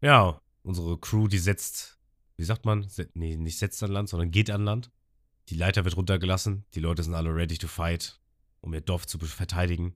[0.00, 2.00] Ja, unsere Crew, die setzt,
[2.36, 2.88] wie sagt man?
[2.88, 4.90] Se nee, nicht setzt an Land, sondern geht an Land.
[5.50, 6.64] Die Leiter wird runtergelassen.
[6.74, 8.20] Die Leute sind alle ready to fight,
[8.60, 9.94] um ihr Dorf zu verteidigen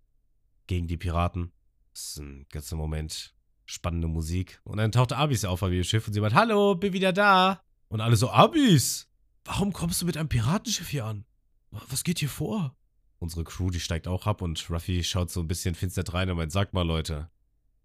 [0.68, 1.50] gegen die Piraten.
[1.92, 3.35] Das ist ein ganzer Moment
[3.66, 4.60] spannende Musik.
[4.64, 7.60] Und dann taucht Abis auf auf ihr Schiff und sie meint, hallo, bin wieder da.
[7.88, 9.08] Und alle so, Abis,
[9.44, 11.24] warum kommst du mit einem Piratenschiff hier an?
[11.70, 12.74] Was geht hier vor?
[13.18, 16.36] Unsere Crew, die steigt auch ab und Ruffy schaut so ein bisschen finster rein und
[16.36, 17.30] meint, sagt mal, Leute.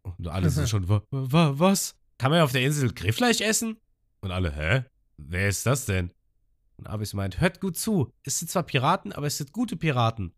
[0.03, 1.95] Und alle sind schon, wa, wa, was?
[2.17, 3.77] Kann man auf der Insel Grillfleisch essen?
[4.21, 4.85] Und alle, hä?
[5.17, 6.11] Wer ist das denn?
[6.77, 8.11] Und Abis meint, hört gut zu.
[8.23, 10.33] Es sind zwar Piraten, aber es sind gute Piraten.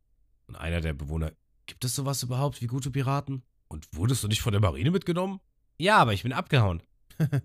[0.48, 1.32] Und einer der Bewohner,
[1.66, 3.44] gibt es sowas überhaupt wie gute Piraten?
[3.74, 5.40] Und wurdest du nicht von der Marine mitgenommen?
[5.80, 6.84] Ja, aber ich bin abgehauen.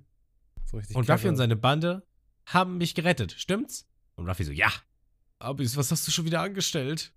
[0.70, 2.06] So richtig Und Ruffy und seine Bande
[2.44, 3.88] haben mich gerettet, stimmt's?
[4.16, 4.70] Und Ruffy so, ja.
[5.38, 7.14] Abis, was hast du schon wieder angestellt?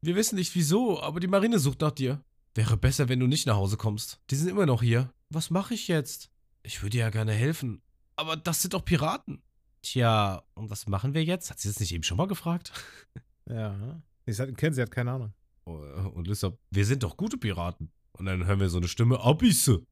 [0.00, 2.24] Wir wissen nicht wieso, aber die Marine sucht nach dir.
[2.54, 4.22] Wäre besser, wenn du nicht nach Hause kommst.
[4.30, 5.12] Die sind immer noch hier.
[5.28, 6.30] Was mache ich jetzt?
[6.62, 7.82] Ich würde dir ja gerne helfen.
[8.16, 9.42] Aber das sind doch Piraten.
[9.82, 11.50] Tja, und was machen wir jetzt?
[11.50, 12.72] Hat sie das nicht eben schon mal gefragt?
[13.50, 14.02] Ja.
[14.26, 15.32] Ich kennen sie, hat keine Ahnung.
[15.64, 17.90] Und Lissop, wir sind doch gute Piraten.
[18.12, 19.78] Und dann hören wir so eine Stimme, Abisse.
[19.78, 19.86] Und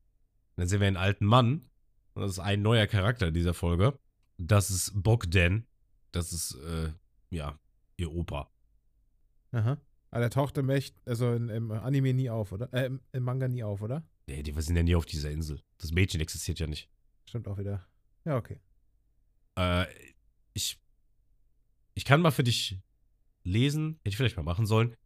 [0.56, 1.68] dann sehen wir einen alten Mann.
[2.14, 3.98] Und das ist ein neuer Charakter in dieser Folge.
[4.38, 5.66] Das ist Bogdan.
[6.12, 6.92] Das ist, äh,
[7.30, 7.58] ja,
[7.96, 8.50] ihr Opa.
[9.52, 9.78] Aha.
[10.10, 12.72] Aber der taucht im echt, also in, im Anime nie auf, oder?
[12.72, 14.02] Äh, im, im Manga nie auf, oder?
[14.26, 15.60] Nee, die sind ja nie auf dieser Insel.
[15.78, 16.90] Das Mädchen existiert ja nicht.
[17.28, 17.86] Stimmt auch wieder.
[18.24, 18.60] Ja, okay.
[19.58, 19.86] Äh,
[20.52, 20.80] ich,
[21.94, 22.78] ich kann mal für dich
[23.44, 23.98] lesen.
[23.98, 24.96] Hätte ich vielleicht mal machen sollen.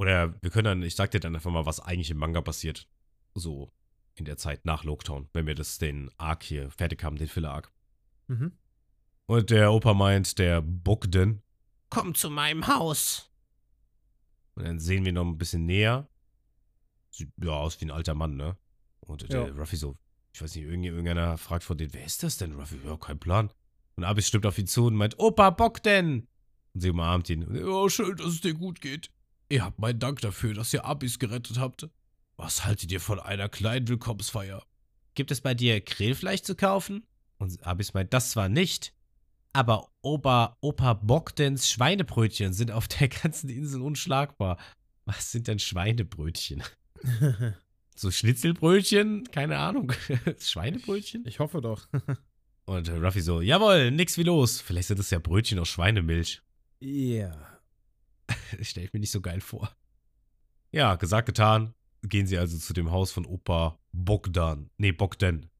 [0.00, 2.88] Oder wir können dann, ich sag dir dann einfach mal, was eigentlich im Manga passiert.
[3.34, 3.70] So
[4.14, 7.70] in der Zeit nach Lockdown, wenn wir das, den Arc hier fertig haben, den Filler-Arc.
[8.28, 8.52] Mhm.
[9.26, 11.42] Und der Opa meint, der Bogdan.
[11.90, 13.30] Komm zu meinem Haus.
[14.54, 16.08] Und dann sehen wir noch ein bisschen näher.
[17.10, 18.56] Sieht ja aus wie ein alter Mann, ne?
[19.00, 19.52] Und der Ja.
[19.54, 19.96] Ruffy so,
[20.32, 22.78] ich weiß nicht, irgend- irgendeiner fragt von denen, wer ist das denn, Ruffy?
[22.86, 23.52] Ja, kein Plan.
[23.96, 26.26] Und Abis stimmt auf ihn zu und meint, Opa Bogdan,
[26.72, 27.64] Und sie umarmt ihn.
[27.66, 29.10] Oh, schön, dass es dir gut geht.
[29.50, 31.88] Ihr habt meinen Dank dafür, dass ihr Abis gerettet habt.
[32.36, 34.64] Was haltet ihr von einer kleinen Willkommensfeier?
[35.14, 37.04] Gibt es bei dir Grillfleisch zu kaufen?
[37.38, 38.94] Und Abis meint, das zwar nicht,
[39.52, 44.56] aber Opa, Opa Bogdens Schweinebrötchen sind auf der ganzen Insel unschlagbar.
[45.04, 46.62] Was sind denn Schweinebrötchen?
[47.96, 49.24] So Schnitzelbrötchen?
[49.30, 49.92] Keine Ahnung.
[50.40, 51.26] Schweinebrötchen?
[51.26, 51.86] ich hoffe doch.
[52.64, 54.58] Und Ruffy so, jawohl, nix wie los.
[54.58, 56.40] Vielleicht sind das ja Brötchen aus Schweinemilch.
[56.78, 57.59] Ja.
[58.60, 59.74] Stell ich mir nicht so geil vor.
[60.72, 61.74] Ja, gesagt, getan.
[62.02, 64.70] Gehen sie also zu dem Haus von Opa Bogdan.
[64.78, 65.50] Nee, Bogdan.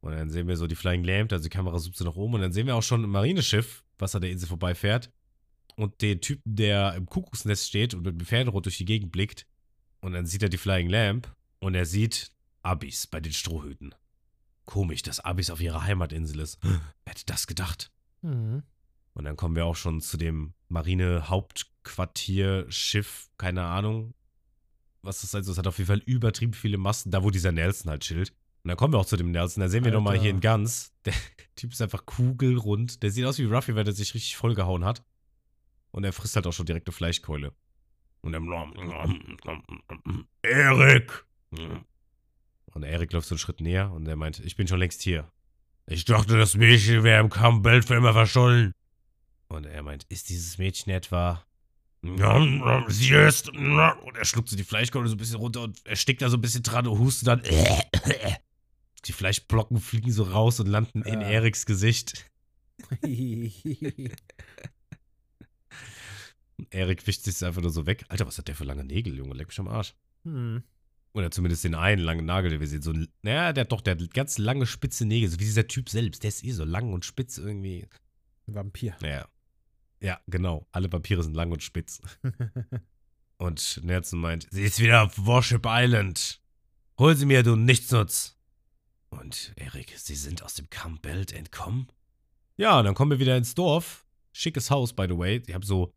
[0.00, 2.34] Und dann sehen wir so die Flying Lamp, also die Kamera zoomt so nach oben.
[2.34, 5.10] Und dann sehen wir auch schon ein Marineschiff, was an der Insel vorbeifährt.
[5.76, 9.46] Und den Typen, der im Kuckucksnest steht und mit dem Pferdenrot durch die Gegend blickt.
[10.00, 12.30] Und dann sieht er die Flying Lamp und er sieht
[12.62, 13.94] Abis bei den Strohhüten.
[14.64, 16.58] Komisch, dass Abis auf ihrer Heimatinsel ist.
[16.62, 17.90] Wer hätte das gedacht?
[18.22, 18.62] Mhm.
[19.14, 20.54] Und dann kommen wir auch schon zu dem
[21.86, 24.14] Marine-Hauptquartier-Schiff, keine Ahnung,
[25.02, 25.40] was das soll.
[25.40, 28.30] Es hat auf jeden Fall übertrieben viele Masten, da wo dieser Nelson halt chillt.
[28.62, 29.60] Und dann kommen wir auch zu dem Nelson.
[29.60, 30.92] Da sehen wir nochmal hier in ganz.
[31.04, 31.14] Der
[31.56, 33.02] Typ ist einfach kugelrund.
[33.02, 35.04] Der sieht aus wie Ruffy, weil der sich richtig vollgehauen hat.
[35.92, 37.52] Und er frisst halt auch schon direkt eine Fleischkeule.
[38.22, 38.40] Und er.
[40.42, 41.24] Erik!
[42.74, 45.30] Und Erik läuft so einen Schritt näher und er meint, ich bin schon längst hier.
[45.86, 48.72] Ich dachte, das Mädchen wäre im Kampfbelt für immer verschollen.
[49.48, 51.45] Und er meint, ist dieses Mädchen etwa.
[52.88, 53.48] Sie ist.
[53.50, 53.78] Und
[54.16, 56.40] er schluckt so die Fleischkeule so ein bisschen runter und er stickt da so ein
[56.40, 57.42] bisschen dran und hustet dann.
[59.04, 61.28] Die Fleischblocken fliegen so raus und landen in Ja.
[61.28, 62.28] Eriks Gesicht.
[66.70, 68.04] Erik wischt sich einfach nur so weg.
[68.08, 69.34] Alter, was hat der für lange Nägel, Junge?
[69.34, 69.94] Leck mich am Arsch.
[70.24, 70.62] hm.
[71.14, 72.82] Oder zumindest den einen langen Nagel, den wir sehen.
[72.82, 75.66] So, ein- naja, der hat doch, der hat ganz lange spitze Nägel, so wie dieser
[75.66, 76.22] Typ selbst.
[76.22, 77.86] Der ist eh so lang und spitz irgendwie.
[78.46, 78.96] Vampir.
[79.00, 79.26] Naja.
[80.00, 80.66] Ja, genau.
[80.72, 82.00] Alle Vampire sind lang und spitz.
[83.38, 86.40] Und Nelson meint, sie ist wieder auf Warship Island.
[86.98, 88.38] Hol sie mir, du Nichtsnutz.
[89.10, 91.88] Und Erik, sie sind aus dem Campbelt entkommen?
[92.56, 94.06] Ja, dann kommen wir wieder ins Dorf.
[94.32, 95.40] Schickes Haus, by the way.
[95.40, 95.92] Die haben so,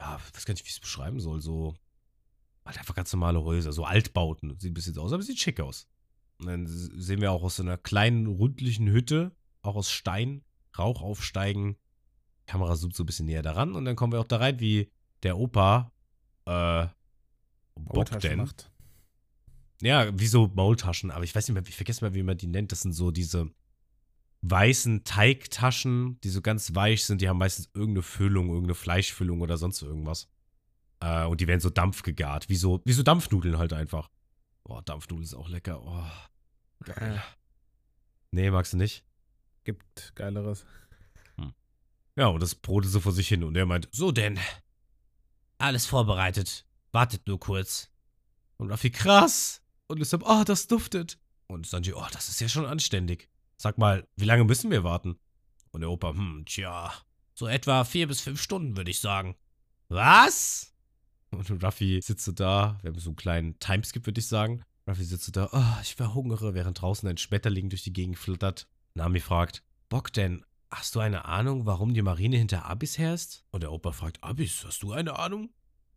[0.00, 1.40] ja, ich weiß gar nicht, wie ich es beschreiben soll.
[1.40, 1.76] So,
[2.64, 4.58] halt einfach ganz normale Häuser, so Altbauten.
[4.58, 5.88] Sieht ein bisschen aus, aber sieht schick aus.
[6.38, 10.44] Und dann sehen wir auch aus so einer kleinen, rundlichen Hütte, auch aus Stein,
[10.76, 11.76] Rauch aufsteigen.
[12.46, 14.90] Kamera zoomt so ein bisschen näher daran und dann kommen wir auch da rein, wie
[15.22, 15.92] der Opa,
[16.46, 16.86] äh,
[17.74, 18.50] Bogdan.
[19.82, 22.46] Ja, wie so Maultaschen, aber ich weiß nicht mehr, ich vergesse mal, wie man die
[22.46, 22.72] nennt.
[22.72, 23.50] Das sind so diese
[24.42, 27.20] weißen Teigtaschen, die so ganz weich sind.
[27.20, 30.28] Die haben meistens irgendeine Füllung, irgendeine Fleischfüllung oder sonst irgendwas.
[31.00, 34.10] Äh, und die werden so dampfgegart, wie so, wie so Dampfnudeln halt einfach.
[34.62, 35.82] Boah, Dampfnudeln ist auch lecker.
[35.82, 37.22] Oh, geil.
[38.30, 39.04] Nee, magst du nicht?
[39.64, 40.66] Gibt Geileres.
[42.16, 44.38] Ja, und das so vor sich hin und er meint, So denn.
[45.58, 46.64] Alles vorbereitet.
[46.92, 47.90] Wartet nur kurz.
[48.56, 49.62] Und Raffi, krass.
[49.88, 51.18] Und deshalb, oh, das duftet.
[51.48, 53.28] Und Sanji, oh, das ist ja schon anständig.
[53.56, 55.18] Sag mal, wie lange müssen wir warten?
[55.72, 56.92] Und der Opa, hm, tja.
[57.34, 59.36] So etwa vier bis fünf Stunden, würde ich sagen.
[59.88, 60.72] Was?
[61.30, 64.62] Und Ruffy sitzt so da, wir haben so einen kleinen Timeskip, würde ich sagen.
[64.86, 68.68] Ruffy sitzt so da, oh, ich verhungere, während draußen ein Schmetterling durch die Gegend flattert.
[68.94, 70.44] Nami fragt, Bogdan,
[70.74, 73.44] hast du eine Ahnung, warum die Marine hinter Abis her ist?
[73.50, 75.50] Und der Opa fragt, Abis, hast du eine Ahnung?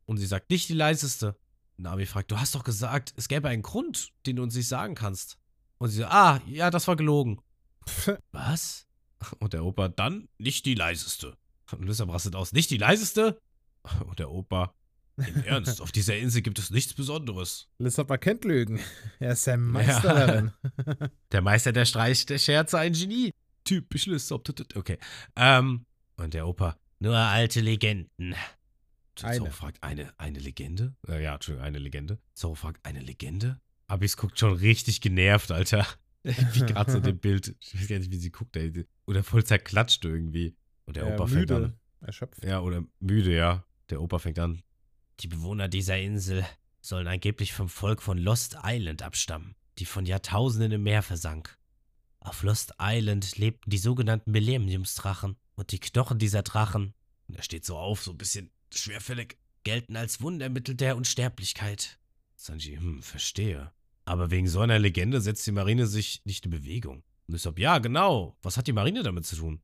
[0.06, 1.36] Und sie sagt, nicht die leiseste.
[1.78, 4.96] Nami fragt, du hast doch gesagt, es gäbe einen Grund, den du uns nicht sagen
[4.96, 5.38] kannst.
[5.78, 7.40] Und sie sagt, ah, ja, das war gelogen.
[8.32, 8.88] Was?
[9.40, 11.36] Und der Opa, dann nicht die leiseste.
[11.72, 13.40] Und Lissab rastet aus, nicht die leiseste?
[14.08, 14.74] Und der Opa,
[15.18, 17.68] im Ernst, auf dieser Insel gibt es nichts Besonderes.
[17.80, 18.80] Lissabber kennt Lügen.
[19.20, 20.26] Er ist der Meister Ja.
[20.26, 20.52] darin.
[21.32, 23.34] Der Meister der Streich, der Scherze, ein Genie.
[23.68, 24.98] Typisch tut- Okay.
[25.36, 25.86] Ähm,
[26.18, 28.36] und der Opa, Nur alte Legenden.
[29.22, 29.38] Eine.
[29.38, 30.96] Zoro fragt, eine, eine Legende?
[31.08, 32.20] Äh, ja, Entschuldigung, eine Legende.
[32.34, 33.60] Zoro fragt, eine Legende?
[33.88, 35.88] Abis guckt schon richtig genervt, Alter.
[36.24, 37.56] wie gerade so dem Bild.
[37.62, 38.56] Ich weiß gar nicht, wie sie guckt.
[38.58, 38.86] Ey.
[39.06, 40.56] Oder voll zerklatscht irgendwie.
[40.86, 41.62] Und der Ja, Opa fängt an.
[41.62, 41.80] müde.
[42.02, 42.44] Erschöpft.
[42.44, 43.64] Ja, oder müde, ja.
[43.90, 44.62] Der Opa fängt an.
[45.22, 46.46] Die Bewohner dieser Insel
[46.82, 51.58] sollen angeblich vom Volk von Lost Island abstammen, die von Jahrtausenden im Meer versank.
[52.28, 56.94] Auf Lost Island lebten die sogenannten Millenniumsdrachen und die Knochen dieser Drachen,
[57.34, 59.38] er steht so auf, so ein bisschen schwerfällig.
[59.64, 61.98] gelten als Wundermittel der Unsterblichkeit.
[62.36, 63.72] Sanji, hm, verstehe.
[64.04, 66.98] Aber wegen so einer Legende setzt die Marine sich nicht in Bewegung.
[67.28, 68.38] Und deshalb, ja, genau.
[68.42, 69.62] Was hat die Marine damit zu tun?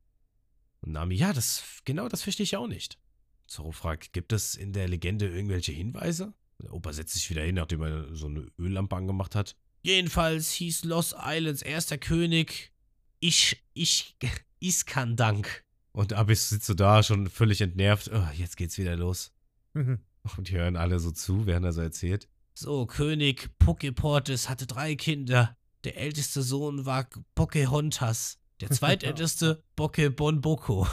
[0.79, 2.97] Und Nami, ja, das, genau das verstehe ich auch nicht.
[3.45, 6.33] Zoro fragt, gibt es in der Legende irgendwelche Hinweise?
[6.61, 9.57] Der Opa setzt sich wieder hin, nachdem er so eine Öllampe angemacht hat.
[9.83, 12.71] Jedenfalls hieß Lost Islands erster König
[13.19, 14.15] Ich, ich,
[14.59, 15.63] Iskandank.
[15.91, 18.09] Und Abis sitzt so da, schon völlig entnervt.
[18.11, 19.33] Oh, jetzt geht's wieder los.
[19.73, 22.29] Und die hören alle so zu, während er so erzählt.
[22.55, 25.57] So, König Pokeportes hatte drei Kinder.
[25.83, 28.39] Der älteste Sohn war Pokehontas.
[28.61, 30.87] Der zweitälteste Pokebonboko.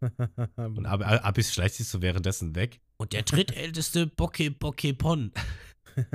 [0.56, 2.80] Und Ab Abis schleicht sich so währenddessen weg.
[2.96, 5.32] Und der drittälteste Boke Pokepon.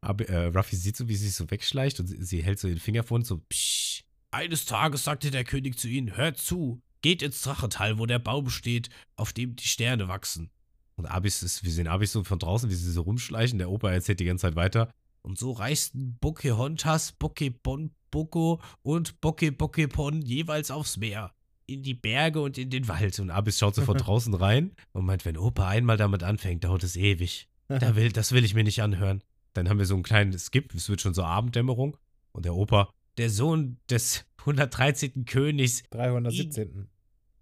[0.00, 2.68] Aber äh, Ruffy sieht so, wie sie sich so wegschleicht und sie, sie hält so
[2.68, 4.04] den Finger vor und so, psch.
[4.30, 8.48] Eines Tages sagte der König zu ihnen, hört zu, geht ins Drachental, wo der Baum
[8.48, 10.50] steht, auf dem die Sterne wachsen.
[10.96, 13.58] Und Abis ist, wir sehen Abis so von draußen, wie sie so rumschleichen.
[13.58, 14.90] Der Opa erzählt die ganze Zeit weiter.
[15.22, 21.32] Und so reisten Pokehontas, Pokebon Boko und Boke Pokepon jeweils aufs Meer.
[21.66, 23.18] In die Berge und in den Wald.
[23.18, 26.82] Und Abis schaut so von draußen rein und meint, wenn Opa einmal damit anfängt, dauert
[26.84, 27.48] es ewig.
[27.68, 29.22] Da will, das will ich mir nicht anhören.
[29.54, 31.96] Dann haben wir so einen kleinen Skip, es wird schon so Abenddämmerung.
[32.32, 35.24] Und der Opa, Der Sohn des 113.
[35.26, 36.88] Königs, 317.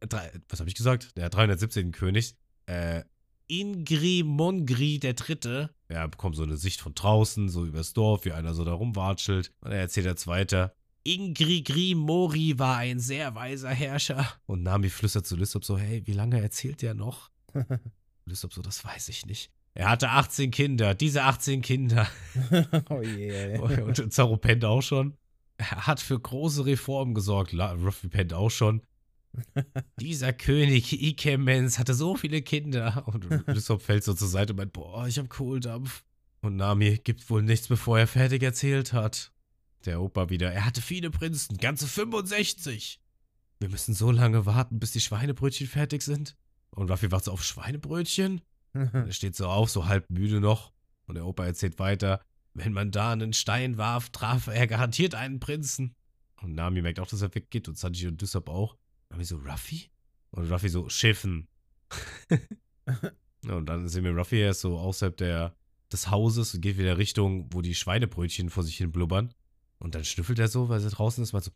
[0.01, 1.17] drei, was habe ich gesagt?
[1.17, 1.93] Der 317.
[1.93, 2.35] Königs,
[2.67, 3.03] äh,
[3.47, 8.33] Ingri Mongri der Dritte, er bekommt so eine Sicht von draußen, so übers Dorf, wie
[8.33, 9.53] einer so da rumwatschelt.
[9.61, 10.73] Und er erzählt jetzt weiter.
[11.03, 14.29] Ingri Gri Mori war ein sehr weiser Herrscher.
[14.47, 17.31] Und Nami flüstert zu Lysop so, hey, wie lange erzählt der noch?
[18.27, 19.51] Lysop so, das weiß ich nicht.
[19.75, 22.09] Er hatte 18 Kinder, diese 18 Kinder.
[22.91, 23.59] oh je.
[23.59, 25.17] Und Zaro pennt auch schon.
[25.59, 27.55] Er hat für große Reformen gesorgt.
[27.55, 28.83] Ruffy pennt auch schon.
[30.01, 33.07] Dieser König Ikemens hatte so viele Kinder.
[33.07, 36.03] Und Lysop fällt so zur Seite und meint, boah, ich hab Kohldampf.
[36.41, 39.33] Und Nami gibt wohl nichts, bevor er fertig erzählt hat.
[39.85, 43.01] Der Opa wieder, er hatte viele Prinzen, ganze 65.
[43.61, 46.37] Wir müssen so lange warten, bis die Schweinebrötchen fertig sind.
[46.71, 48.41] Und Ruffy wacht so auf Schweinebrötchen.
[48.73, 50.73] Er steht so auf, so halb müde noch.
[51.07, 52.21] Und der Opa erzählt weiter,
[52.55, 55.95] wenn man da einen Stein warf, traf er garantiert einen Prinzen.
[56.41, 58.77] Und Nami merkt auch, dass er weggeht und Sanji und Dysop auch.
[59.11, 59.91] Nami so, Ruffy?
[60.31, 61.49] Und Ruffy so, Schiffen.
[63.49, 65.57] Und dann sehen wir Ruffy, er ist so außerhalb der,
[65.91, 69.33] des Hauses und geht wieder Richtung, wo die Schweinebrötchen vor sich hin blubbern.
[69.79, 71.51] Und dann schnüffelt er so, weil er draußen ist, mal so,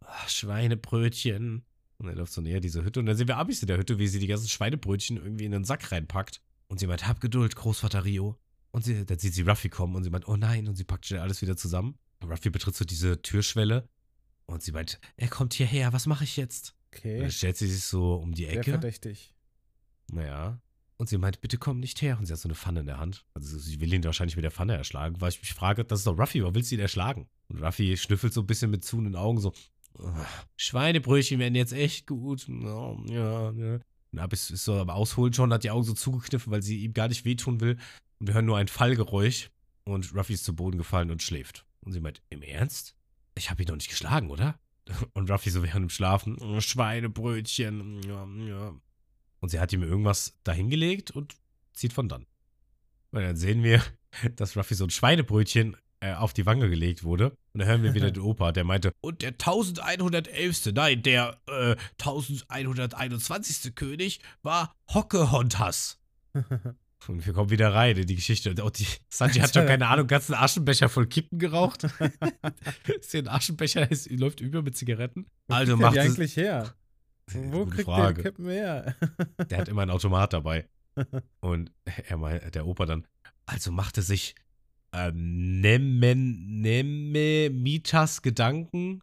[0.00, 1.64] ah, Schweinebrötchen.
[1.98, 3.00] Und er läuft so näher diese Hütte.
[3.00, 5.52] Und dann sehen wir Abis in der Hütte, wie sie die ganzen Schweinebrötchen irgendwie in
[5.52, 6.40] den Sack reinpackt.
[6.68, 8.36] Und sie meint, hab Geduld, Großvater Rio.
[8.72, 10.68] Und sie, dann sieht sie Ruffy kommen und sie meint, oh nein.
[10.68, 11.96] Und sie packt schnell alles wieder zusammen.
[12.20, 13.88] Und Ruffy betritt so diese Türschwelle.
[14.46, 16.70] Und sie meint, er kommt hierher, was mache ich jetzt?
[16.70, 17.20] Und Okay.
[17.20, 18.70] dann stellt sie sich so um die Sehr Ecke.
[18.70, 19.34] verdächtig.
[20.10, 20.60] Naja.
[20.98, 22.16] Und sie meint, bitte komm nicht her.
[22.18, 23.26] Und sie hat so eine Pfanne in der Hand.
[23.34, 26.06] Also sie will ihn wahrscheinlich mit der Pfanne erschlagen, weil ich mich frage, das ist
[26.06, 27.28] doch Ruffy, warum willst du ihn erschlagen?
[27.48, 29.52] Und Ruffy schnüffelt so ein bisschen mit zuhenden Augen so,
[29.98, 30.24] "Ah,
[30.56, 32.48] Schweinebrötchen wären jetzt echt gut.
[32.48, 33.78] Ja, ja, ja.
[34.12, 36.92] Und Abis ist so am Ausholen schon, hat die Augen so zugekniffen, weil sie ihm
[36.92, 37.76] gar nicht wehtun will.
[38.18, 39.50] Und wir hören nur ein Fallgeräusch.
[39.84, 41.64] Und Ruffy ist zu Boden gefallen und schläft.
[41.80, 42.96] Und sie meint, im Ernst?
[43.36, 44.58] Ich habe ihn doch nicht geschlagen, oder?
[45.12, 48.00] Und Ruffy so während dem Schlafen, "Oh, Schweinebrötchen.
[49.40, 51.36] Und sie hat ihm irgendwas dahingelegt und
[51.72, 52.26] zieht von dann.
[53.10, 53.82] Und dann sehen wir,
[54.36, 57.30] dass Ruffy so ein Schweinebrötchen äh, auf die Wange gelegt wurde.
[57.52, 60.72] Und dann hören wir wieder den Opa, der meinte, Und der 1111.
[60.72, 63.74] Nein, der äh, 1121.
[63.74, 65.98] König war Hockehontas.
[67.08, 68.50] und wir kommen wieder rein in die Geschichte.
[68.50, 71.84] Und die Sanji hat schon keine Ahnung, ganzen Aschenbecher voll Kippen geraucht.
[71.84, 75.26] ist hier ein Aschenbecher, ist, läuft über mit Zigaretten.
[75.48, 76.74] Also Wo kriegt macht der die eigentlich her?
[77.32, 78.22] Wo Gute kriegt der Frage.
[78.22, 78.94] die Kippen her?
[79.50, 80.68] Der hat immer einen Automat dabei.
[81.40, 83.06] Und er meint, der Opa dann,
[83.44, 84.34] also machte sich
[85.12, 89.02] Nemen, Nememitas Gedanken,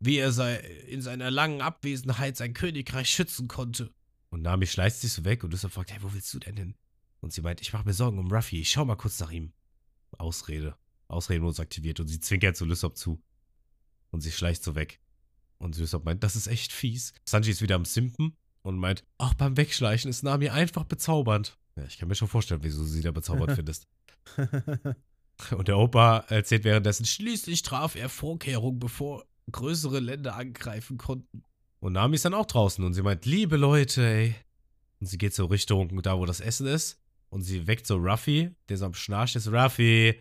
[0.00, 0.56] Wie er sei,
[0.88, 3.90] in seiner langen Abwesenheit sein Königreich schützen konnte.
[4.30, 6.74] Und Nami schleicht sich so weg und Lysop fragt, hey, wo willst du denn hin?
[7.20, 9.52] Und sie meint, ich mache mir Sorgen um Ruffy, ich schau mal kurz nach ihm.
[10.18, 10.76] Ausrede.
[11.08, 13.22] Ausredenmodus aktiviert und sie zwinkert zu Lysop zu.
[14.10, 15.00] Und sie schleicht so weg.
[15.58, 17.12] Und Lysop meint, das ist echt fies.
[17.24, 21.58] Sanji ist wieder am Simpen und meint, auch beim Wegschleichen ist Nami einfach bezaubernd.
[21.76, 23.88] Ja, ich kann mir schon vorstellen, wieso du sie da bezaubert findest.
[25.50, 31.42] Und der Opa erzählt währenddessen, Schließlich traf er Vorkehrungen, bevor größere Länder angreifen konnten.
[31.80, 34.34] Und Nami ist dann auch draußen und sie meint, liebe Leute, ey.
[35.00, 37.00] Und sie geht so Richtung da, wo das Essen ist.
[37.30, 40.20] Und sie weckt so Ruffy, der so am Schnarch ist, Ruffy.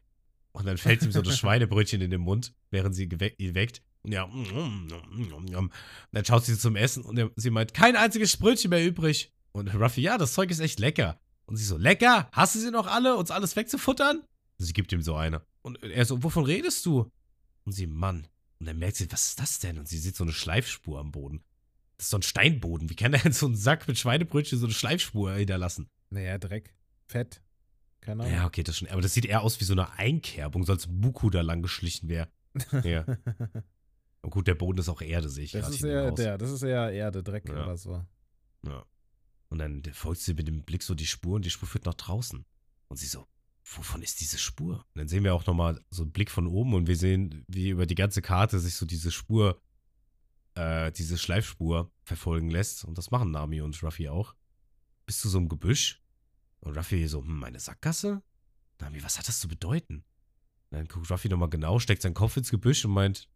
[0.52, 3.82] Und dann fällt ihm so das Schweinebrötchen in den Mund, während sie ihn weckt.
[4.04, 5.72] Und ja, und
[6.12, 9.34] dann schaut sie zum Essen und er, sie meint, kein einziges Brötchen mehr übrig.
[9.52, 11.20] Und Ruffy, ja, das Zeug ist echt lecker.
[11.46, 12.30] Und sie so, lecker?
[12.32, 14.22] Hast du sie noch alle, uns alles wegzufuttern?
[14.60, 15.41] Und sie gibt ihm so eine.
[15.62, 17.12] Und er so, wovon redest du?
[17.65, 18.28] Und sie, Mann.
[18.60, 19.78] Und dann merkt sie, was ist das denn?
[19.78, 21.43] Und sie sieht so eine Schleifspur am Boden.
[21.98, 22.89] Das ist so ein Steinboden.
[22.89, 25.89] Wie kann der in so einen Sack mit Schweinebrötchen so eine Schleifspur hinterlassen?
[26.10, 26.74] naja, Dreck.
[27.08, 27.41] Fett.
[28.02, 28.36] Keine Ahnung.
[28.36, 28.88] Ja, okay, das schon.
[28.89, 32.08] Aber das sieht eher aus wie so eine Einkerbung, so als Buku da lang geschlichen
[32.10, 32.30] wäre.
[32.84, 33.06] Ja.
[34.22, 36.63] Und gut, der Boden ist auch Erde, sehe ich Das ist eher der, das ist
[36.63, 37.63] eher Erde, Dreck Ja.
[37.63, 38.04] oder so.
[38.65, 38.84] Ja.
[39.50, 41.93] Und dann folgt sie mit dem Blick so die Spur und die Spur führt nach
[41.93, 42.43] draußen.
[42.88, 43.26] Und sie so,
[43.76, 44.78] wovon ist diese Spur?
[44.78, 47.70] Und dann sehen wir auch nochmal so einen Blick von oben und wir sehen, wie
[47.70, 49.62] über die ganze Karte sich so diese Spur,
[50.56, 52.86] äh, diese Schleifspur verfolgen lässt.
[52.86, 54.36] Und das machen Nami und Ruffy auch.
[55.06, 56.02] Bis zu so einem Gebüsch.
[56.62, 58.22] Und Ruffy so, hm, meine Sackgasse?
[58.80, 60.06] Nami, was hat das zu bedeuten?
[60.70, 63.30] Und dann guckt Ruffy nochmal genau, steckt seinen Kopf ins Gebüsch und meint,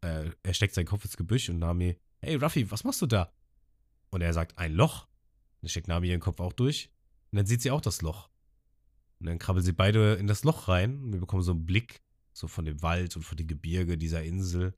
[0.00, 3.32] äh, er steckt seinen Kopf ins Gebüsch und Nami, hey Ruffy, was machst du da?
[4.10, 5.08] Und er sagt, ein Loch.
[5.60, 6.90] Dann steckt Nami ihren Kopf auch durch.
[7.32, 8.28] Und dann sieht sie auch das Loch.
[9.20, 11.02] Und dann krabbeln sie beide in das Loch rein.
[11.02, 14.22] Und wir bekommen so einen Blick so von dem Wald und von den Gebirge dieser
[14.22, 14.74] Insel.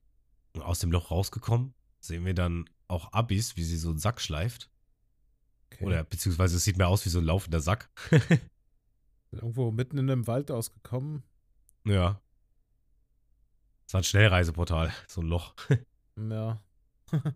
[0.53, 4.21] Und aus dem Loch rausgekommen sehen wir dann auch Abis, wie sie so einen Sack
[4.21, 4.69] schleift.
[5.73, 5.85] Okay.
[5.85, 7.89] Oder beziehungsweise es sieht mehr aus wie so ein laufender Sack.
[9.31, 11.23] Irgendwo mitten in einem Wald ausgekommen.
[11.85, 12.21] ja.
[13.85, 15.55] Das war ein Schnellreiseportal, so ein Loch.
[16.17, 16.61] Ja.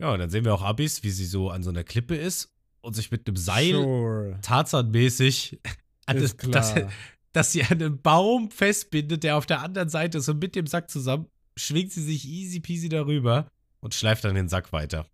[0.00, 2.52] Ja, und dann sehen wir auch Abis, wie sie so an so einer Klippe ist
[2.80, 4.38] und sich mit einem Seil Sure.
[4.42, 5.60] Tarzan-mäßig
[6.06, 6.52] das, Ist klar.
[6.52, 6.92] das,
[7.32, 10.90] dass sie einen Baum festbindet, der auf der anderen Seite ist und mit dem Sack
[10.90, 13.48] zusammen schwingt sie sich easy peasy darüber
[13.80, 15.06] und schleift dann den Sack weiter.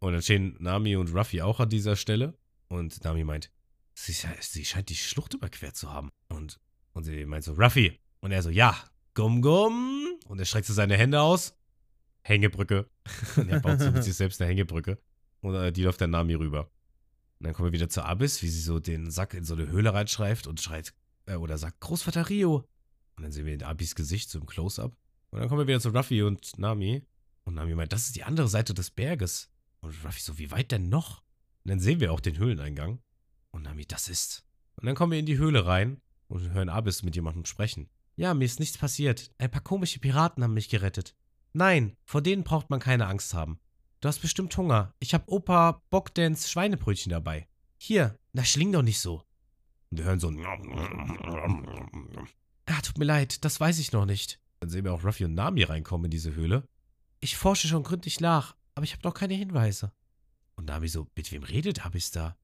[0.00, 3.50] Und dann stehen Nami und Ruffy auch an dieser Stelle und Nami meint,
[3.94, 6.10] sie, sie scheint die Schlucht überquert zu haben.
[6.28, 6.58] Und,
[6.92, 7.98] und sie meint so, Ruffy.
[8.20, 8.76] Und er so, ja,
[9.14, 10.06] gumm gumm.
[10.26, 11.56] Und er streckt so seine Hände aus.
[12.22, 12.88] Hängebrücke.
[13.36, 14.98] Und er baut so mit sich selbst eine Hängebrücke.
[15.40, 16.70] Und äh, die läuft dann Nami rüber.
[17.38, 19.68] Und dann kommen wir wieder zu Abyss, wie sie so den Sack in so eine
[19.68, 20.92] Höhle reinschreift und schreit,
[21.26, 22.68] äh, oder sagt, Großvater Rio.
[23.16, 24.96] Und dann sehen wir in Abis Gesicht so im Close-Up.
[25.30, 27.04] Und dann kommen wir wieder zu Ruffy und Nami.
[27.44, 29.50] Und Nami meint, das ist die andere Seite des Berges.
[29.80, 31.22] Und Ruffy so, wie weit denn noch?
[31.64, 33.00] Und dann sehen wir auch den Höhleneingang.
[33.50, 34.44] Und Nami, das ist.
[34.76, 37.88] Und dann kommen wir in die Höhle rein und hören Abyss mit jemandem sprechen.
[38.16, 39.32] Ja, mir ist nichts passiert.
[39.38, 41.14] Ein paar komische Piraten haben mich gerettet.
[41.52, 43.58] Nein, vor denen braucht man keine Angst haben.
[44.00, 44.94] Du hast bestimmt Hunger.
[45.00, 47.48] Ich hab Opa Bogdans Schweinebrötchen dabei.
[47.78, 49.24] Hier, na schling doch nicht so.
[49.90, 50.38] Und wir hören so ein
[52.66, 54.40] Ah, tut mir leid, das weiß ich noch nicht.
[54.60, 56.68] Dann sehen wir auch Ruffy und Nami reinkommen in diese Höhle.
[57.18, 59.90] Ich forsche schon gründlich nach, aber ich habe noch keine Hinweise.
[60.54, 62.36] Und Nami so, mit wem redet Abis da?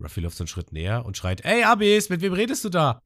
[0.00, 3.02] Ruffy läuft so einen Schritt näher und schreit, Ey Abis, mit wem redest du da?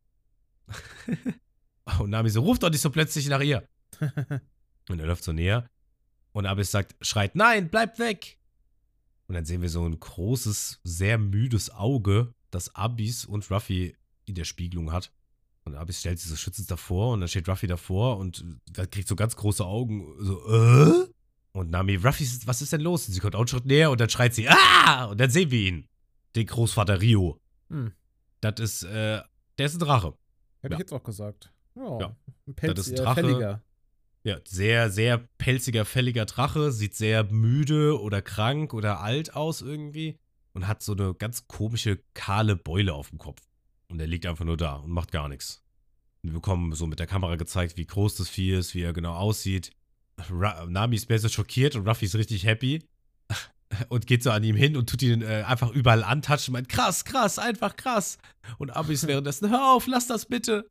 [1.98, 3.66] und Nami so, ruf doch nicht so plötzlich nach ihr.
[4.90, 5.70] Und er läuft so näher.
[6.34, 8.38] Und Abis sagt, schreit, nein, bleib weg.
[9.28, 14.34] Und dann sehen wir so ein großes, sehr müdes Auge, das Abis und Ruffy in
[14.34, 15.12] der Spiegelung hat.
[15.64, 19.08] Und Abis stellt sich so schützend davor und dann steht Ruffy davor und da kriegt
[19.08, 20.04] so ganz große Augen.
[20.18, 21.08] So, äh?
[21.52, 23.06] Und Nami, Ruffy, was ist denn los?
[23.06, 25.04] Und sie kommt auch einen Schritt näher und dann schreit sie, ah!
[25.06, 25.88] Und dann sehen wir ihn.
[26.34, 27.40] Den Großvater Rio.
[27.70, 27.92] Hm.
[28.40, 29.22] Das ist, äh,
[29.56, 30.14] der ist ein Drache.
[30.60, 30.78] Hätte Ja.
[30.78, 31.52] ich jetzt auch gesagt.
[31.76, 32.00] Ja.
[32.00, 32.16] Ja.
[32.48, 33.14] Ein Pelz, Das ist ein äh, Drache.
[33.22, 33.62] Fälliger.
[34.26, 40.18] Ja, sehr, sehr pelziger, fälliger Drache, sieht sehr müde oder krank oder alt aus irgendwie
[40.54, 43.42] und hat so eine ganz komische, kahle Beule auf dem Kopf.
[43.88, 45.62] Und er liegt einfach nur da und macht gar nichts.
[46.22, 49.14] Wir bekommen so mit der Kamera gezeigt, wie groß das Vieh ist, wie er genau
[49.14, 49.72] aussieht.
[50.30, 52.82] Ra Nami ist so schockiert und Ruffy ist richtig happy
[53.90, 56.70] und geht so an ihm hin und tut ihn äh, einfach überall antatschen und meint,
[56.70, 58.16] krass, krass, einfach krass.
[58.56, 60.70] Und Abi ist währenddessen, hör auf, lass das bitte.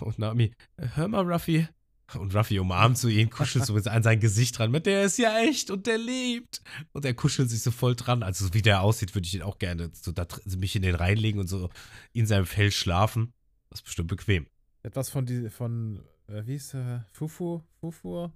[0.00, 0.54] Und Nami,
[0.94, 1.68] hör mal, Ruffy.
[2.14, 4.70] Und Ruffy umarmt so ihn, kuschelt so an sein Gesicht dran.
[4.70, 6.62] Mit der ist ja echt und der lebt.
[6.92, 8.22] Und er kuschelt sich so voll dran.
[8.22, 10.94] Also, so wie der aussieht, würde ich ihn auch gerne so da, mich in den
[10.94, 11.70] reinlegen und so
[12.12, 13.32] in seinem Fell schlafen.
[13.70, 14.46] Das ist bestimmt bequem.
[14.82, 17.06] Etwas von, die, von äh, wie ist er?
[17.12, 17.62] Fufu?
[17.80, 18.30] Fufu?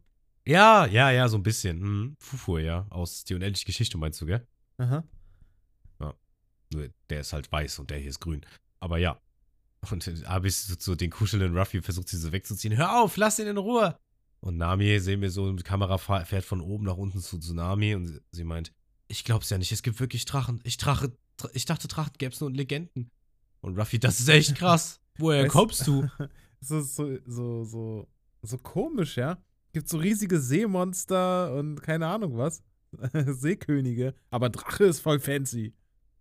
[0.46, 1.80] Ja, ja, ja, so ein bisschen.
[1.80, 2.16] Hm.
[2.20, 2.86] Fufu, ja.
[2.90, 4.46] Aus Die unendliche Geschichte meinst du, gell?
[4.78, 5.04] Aha.
[6.72, 8.44] Nur der ist halt weiß und der hier ist grün.
[8.80, 9.20] Aber ja.
[9.92, 12.76] Und Abis so den kuschelnden Ruffy versucht sie so wegzuziehen.
[12.76, 13.96] Hör auf, lass ihn in Ruhe.
[14.40, 18.20] Und Nami sehen wir so, die Kamera fährt von oben nach unten zu Tsunami und
[18.30, 18.72] sie- meint,
[19.08, 20.60] ich glaub's ja nicht, es gibt wirklich Drachen.
[20.64, 23.10] Ich, Drache, Dr- ich dachte, Drachen gäb's nur in Legenden.
[23.60, 25.00] Und Ruffy, das ist echt krass.
[25.18, 26.08] Woher Weißt- kommst du?
[26.60, 28.08] So, so, so, so,
[28.42, 29.36] so komisch, ja?
[29.72, 32.62] Gibt so riesige Seemonster und keine Ahnung was.
[33.26, 34.14] Seekönige.
[34.30, 35.74] Aber Drache ist voll fancy.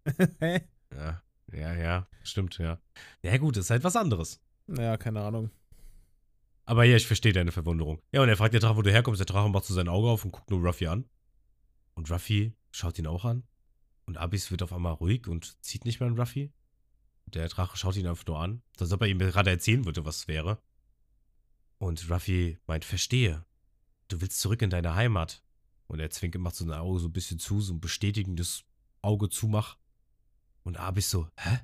[0.40, 0.62] Hä?
[0.94, 2.80] Ja, ja, ja, stimmt, ja.
[3.22, 4.42] Ja gut, ist halt was anderes.
[4.68, 5.52] Naja, keine Ahnung.
[6.66, 8.02] Aber ja, ich verstehe deine Verwunderung.
[8.12, 9.20] Ja, und er fragt der Drache, wo du herkommst.
[9.20, 11.06] Der Drache macht so sein Auge auf und guckt nur Ruffy an.
[11.94, 13.44] Und Ruffy schaut ihn auch an.
[14.06, 16.52] Und Abis wird auf einmal ruhig und zieht nicht mehr an Ruffy.
[17.28, 20.18] Der Drache schaut ihn einfach nur an, als ob er ihm gerade erzählen würde, was
[20.18, 20.60] es wäre.
[21.78, 23.46] Und Ruffy meint, verstehe.
[24.08, 25.44] Du willst zurück in deine Heimat.
[25.88, 28.64] Und er zwinkt, macht so ein Auge so ein bisschen zu, so ein bestätigendes
[29.02, 29.78] Auge zumach.
[30.66, 31.60] Und Abis so, hä?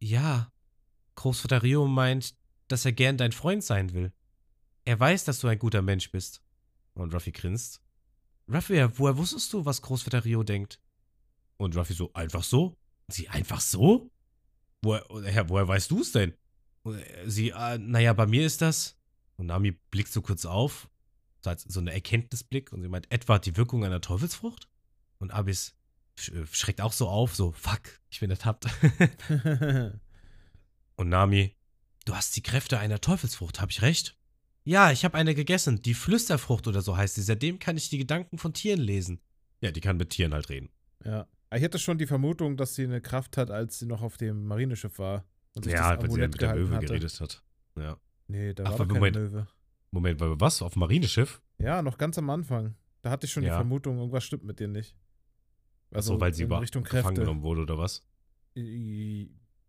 [0.00, 0.50] Ja.
[1.14, 2.34] Großvater Rio meint,
[2.68, 4.12] dass er gern dein Freund sein will.
[4.84, 6.42] Er weiß, dass du ein guter Mensch bist.
[6.94, 7.82] Und Ruffy grinst.
[8.48, 10.80] Ruffy, woher wusstest du, was Großvater Rio denkt?
[11.58, 12.76] Und Ruffy so, einfach so?
[13.08, 14.10] Sie, einfach so?
[14.82, 16.34] Woher, woher weißt du es denn?
[17.26, 18.96] Sie, äh, naja, bei mir ist das.
[19.36, 20.88] Und Nami blickt so kurz auf,
[21.42, 24.68] so als so eine Erkenntnisblick, und sie meint, etwa die Wirkung einer Teufelsfrucht?
[25.18, 25.76] Und Abis
[26.52, 28.66] schreckt auch so auf, so, fuck, ich bin ertappt.
[30.96, 31.54] und Nami,
[32.04, 34.16] du hast die Kräfte einer Teufelsfrucht, hab ich recht?
[34.64, 37.22] Ja, ich habe eine gegessen, die Flüsterfrucht oder so heißt sie.
[37.22, 39.20] Seitdem kann ich die Gedanken von Tieren lesen.
[39.60, 40.70] Ja, die kann mit Tieren halt reden.
[41.04, 41.26] ja.
[41.52, 44.46] Ich hatte schon die Vermutung, dass sie eine Kraft hat, als sie noch auf dem
[44.46, 45.24] Marineschiff war.
[45.54, 46.86] Und sich Ja, das weil sie mit der Möwe hatte.
[46.86, 47.42] geredet hat.
[47.76, 47.96] Ja.
[48.28, 49.16] Nee, da Ach, war Moment.
[49.16, 49.48] Möwe.
[49.90, 50.62] Moment, weil was?
[50.62, 51.42] Auf dem Marineschiff?
[51.58, 52.76] Ja, noch ganz am Anfang.
[53.02, 53.56] Da hatte ich schon die Ja.
[53.56, 54.94] Vermutung, irgendwas stimmt mit dir nicht.
[55.92, 57.20] Also Achso, weil sie in über Richtung gefangen Kräfte.
[57.22, 58.02] genommen wurde oder was?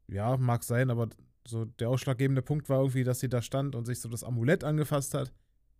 [0.07, 1.09] Ja, mag sein, aber
[1.47, 4.63] so der ausschlaggebende Punkt war irgendwie, dass sie da stand und sich so das Amulett
[4.63, 5.31] angefasst hat.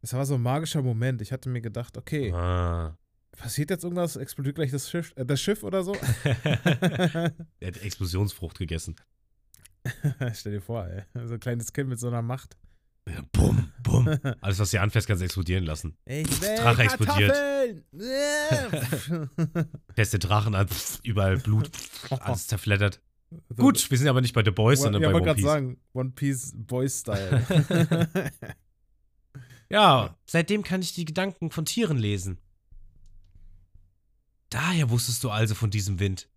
[0.01, 1.21] Das war so ein magischer Moment.
[1.21, 2.97] Ich hatte mir gedacht, okay, Ah.
[3.37, 4.15] passiert jetzt irgendwas?
[4.15, 5.93] Explodiert gleich das Schiff, äh, das Schiff oder so?
[6.23, 7.33] er
[7.67, 8.95] hat Explosionsfrucht gegessen.
[10.33, 11.03] Stell dir vor, ey.
[11.27, 12.57] So ein kleines Kind mit so einer Macht.
[13.13, 14.07] Ja, bumm, bumm.
[14.41, 15.97] Alles, was sie anfasst, kannst du explodieren lassen.
[16.05, 17.35] Ich Drache explodiert.
[17.35, 19.29] explodiert.
[19.97, 21.69] Den Drachen an, pff, überall Blut,
[22.09, 23.01] alles zerfleddert.
[23.55, 25.51] Gut, wir sind aber nicht bei The Boys, sondern ja, bei wollte One gerade Piece.
[25.51, 28.09] sagen, One Piece Boys Style.
[29.69, 32.39] Ja, seitdem kann ich die Gedanken von Tieren lesen.
[34.49, 36.27] Daher wusstest du also von diesem Wind.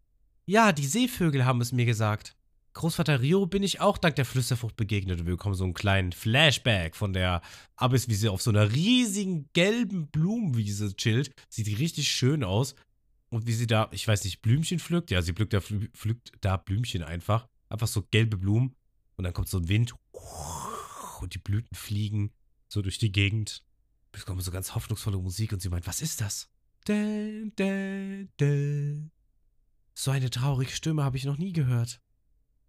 [0.46, 2.36] Ja, die Seevögel haben es mir gesagt.
[2.74, 6.10] Großvater Rio bin ich auch dank der Flüsterfrucht begegnet und wir bekommen so einen kleinen
[6.10, 7.40] Flashback von der
[7.76, 11.32] Abyss, wie sie auf so einer riesigen gelben Blumenwiese chillt.
[11.48, 12.74] Sieht richtig schön aus.
[13.30, 15.12] Und wie sie da, ich weiß nicht, Blümchen pflückt.
[15.12, 17.48] Ja, sie pflückt da, pflückt da Blümchen einfach.
[17.68, 18.74] Einfach so gelbe Blumen.
[19.16, 19.94] Und dann kommt so ein Wind.
[21.20, 22.32] Und die Blüten fliegen
[22.68, 23.64] so durch die Gegend.
[24.12, 26.50] Es kommt so ganz hoffnungsvolle Musik und sie meint, was ist das?
[26.86, 26.92] So
[30.10, 32.00] eine traurige Stimme habe ich noch nie gehört.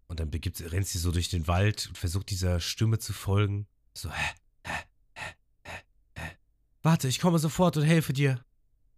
[0.08, 3.66] Und dann begibt, rennt sie so durch den Wald und versucht dieser Stimme zu folgen.
[3.94, 4.34] So, hä,
[4.64, 4.74] hä,
[5.14, 5.34] hä,
[5.64, 5.72] hä,
[6.14, 6.36] hä.
[6.82, 8.44] Warte, ich komme sofort und helfe dir.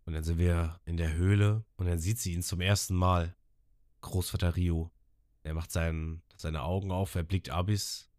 [0.05, 3.35] Und dann sind wir in der Höhle und dann sieht sie ihn zum ersten Mal.
[4.01, 4.91] Großvater Rio.
[5.43, 8.11] Er macht sein, seine Augen auf, er blickt Abis.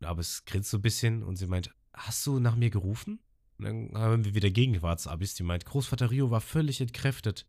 [0.00, 3.20] Und Abis grinst so ein bisschen und sie meint, hast du nach mir gerufen?
[3.58, 7.46] Und dann haben wir wieder Gegenwarts-Abis, die meint, Großvater Rio war völlig entkräftet.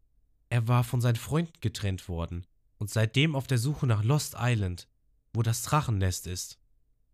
[0.50, 2.46] Er war von seinen Freunden getrennt worden
[2.78, 4.88] und seitdem auf der Suche nach Lost Island,
[5.34, 6.60] wo das Drachennest ist.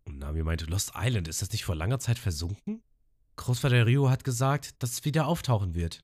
[0.04, 2.82] Und Nami meinte, Lost Island, ist das nicht vor langer Zeit versunken?
[3.36, 6.00] Großvater Rio hat gesagt, dass es wieder auftauchen wird.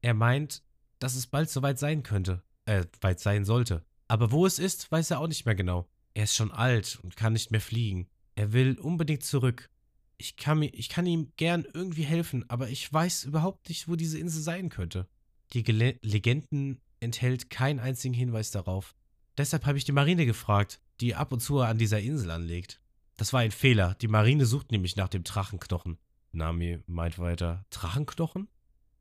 [0.00, 0.62] Er meint,
[0.98, 3.84] dass es bald soweit sein könnte, äh, weit sein sollte.
[4.08, 5.88] Aber wo es ist, weiß er auch nicht mehr genau.
[6.14, 8.08] Er ist schon alt und kann nicht mehr fliegen.
[8.34, 9.70] Er will unbedingt zurück.
[10.18, 14.18] Ich kann, ich kann ihm gern irgendwie helfen, aber ich weiß überhaupt nicht, wo diese
[14.18, 15.08] Insel sein könnte.
[15.52, 18.94] Die Gele Legenden enthält keinen einzigen Hinweis darauf.
[19.36, 22.80] Deshalb habe ich die Marine gefragt, die ab und zu an dieser Insel anlegt.
[23.16, 23.94] Das war ein Fehler.
[24.00, 25.98] Die Marine sucht nämlich nach dem Drachenknochen.
[26.32, 28.48] Nami meint weiter, Drachenknochen?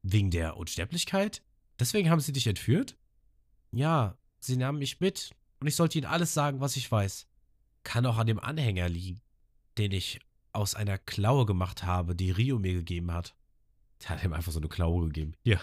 [0.03, 1.43] Wegen der Unsterblichkeit?
[1.79, 2.97] Deswegen haben sie dich entführt?
[3.71, 7.27] Ja, sie nahmen mich mit und ich sollte ihnen alles sagen, was ich weiß.
[7.83, 9.21] Kann auch an dem Anhänger liegen,
[9.77, 10.19] den ich
[10.53, 13.35] aus einer Klaue gemacht habe, die Rio mir gegeben hat.
[14.01, 15.33] Der hat ihm einfach so eine Klaue gegeben.
[15.43, 15.61] Hier.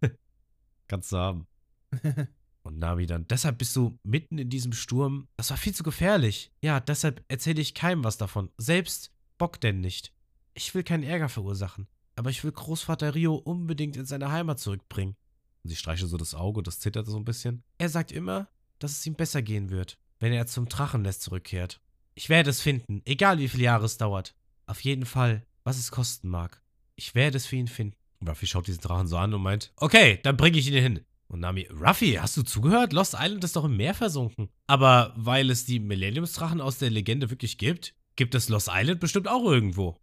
[0.88, 1.46] Kannst du haben.
[2.62, 5.28] Und Nami dann, deshalb bist du mitten in diesem Sturm.
[5.36, 6.52] Das war viel zu gefährlich.
[6.62, 8.50] Ja, deshalb erzähle ich keinem was davon.
[8.58, 10.12] Selbst Bock denn nicht.
[10.54, 11.86] Ich will keinen Ärger verursachen.
[12.16, 15.14] Aber ich will Großvater Rio unbedingt in seine Heimat zurückbringen.
[15.62, 17.62] Und sie streichelt so das Auge, das zittert so ein bisschen.
[17.78, 18.48] Er sagt immer,
[18.80, 21.80] dass es ihm besser gehen wird, wenn er zum Drachennest zurückkehrt.
[22.14, 24.34] Ich werde es finden, egal wie viele Jahre es dauert.
[24.66, 26.60] Auf jeden Fall, was es kosten mag.
[26.96, 27.96] Ich werde es für ihn finden.
[28.26, 31.04] Ruffy schaut diesen Drachen so an und meint, okay, dann bringe ich ihn hin.
[31.28, 32.94] Und Nami, Ruffy, hast du zugehört?
[32.94, 34.48] Lost Island ist doch im Meer versunken.
[34.66, 39.28] Aber weil es die Millenniumsdrachen aus der Legende wirklich gibt, gibt es Lost Island bestimmt
[39.28, 39.98] auch irgendwo.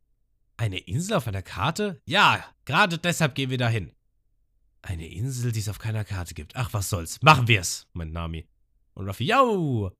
[0.57, 1.99] Eine Insel auf einer Karte?
[2.05, 3.91] Ja, gerade deshalb gehen wir dahin.
[4.83, 6.55] Eine Insel, die es auf keiner Karte gibt.
[6.55, 7.19] Ach, was soll's.
[7.23, 8.47] Machen wir's, meint Nami.
[8.93, 9.91] Und Ruffy, yo!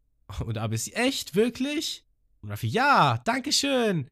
[0.45, 1.35] Und Abis, echt?
[1.35, 2.05] Wirklich?
[2.41, 4.07] Und Ruffy, ja, dankeschön.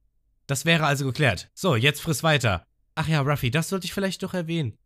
[0.47, 1.49] Das wäre also geklärt.
[1.53, 2.65] So, jetzt friss weiter.
[2.95, 4.77] Ach ja, Ruffy, das sollte ich vielleicht doch erwähnen.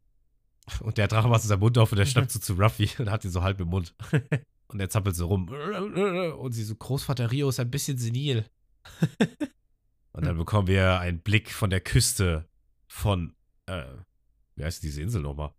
[0.81, 3.09] Und der Drache macht so seinen Mund auf und der schnappt so zu Ruffy und
[3.09, 3.93] hat ihn so halb im Mund.
[4.67, 5.47] Und er zappelt so rum.
[5.49, 8.45] Und sie so, Großvater Rio ist ein bisschen senil.
[10.11, 12.47] Und dann bekommen wir einen Blick von der Küste
[12.87, 13.35] von,
[13.67, 13.83] äh,
[14.55, 15.51] wie heißt diese Insel nochmal?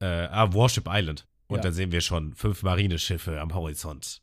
[0.00, 1.26] Äh, ah, Warship Island.
[1.48, 1.62] Und Ja.
[1.64, 4.22] dann sehen wir schon fünf Marineschiffe am Horizont.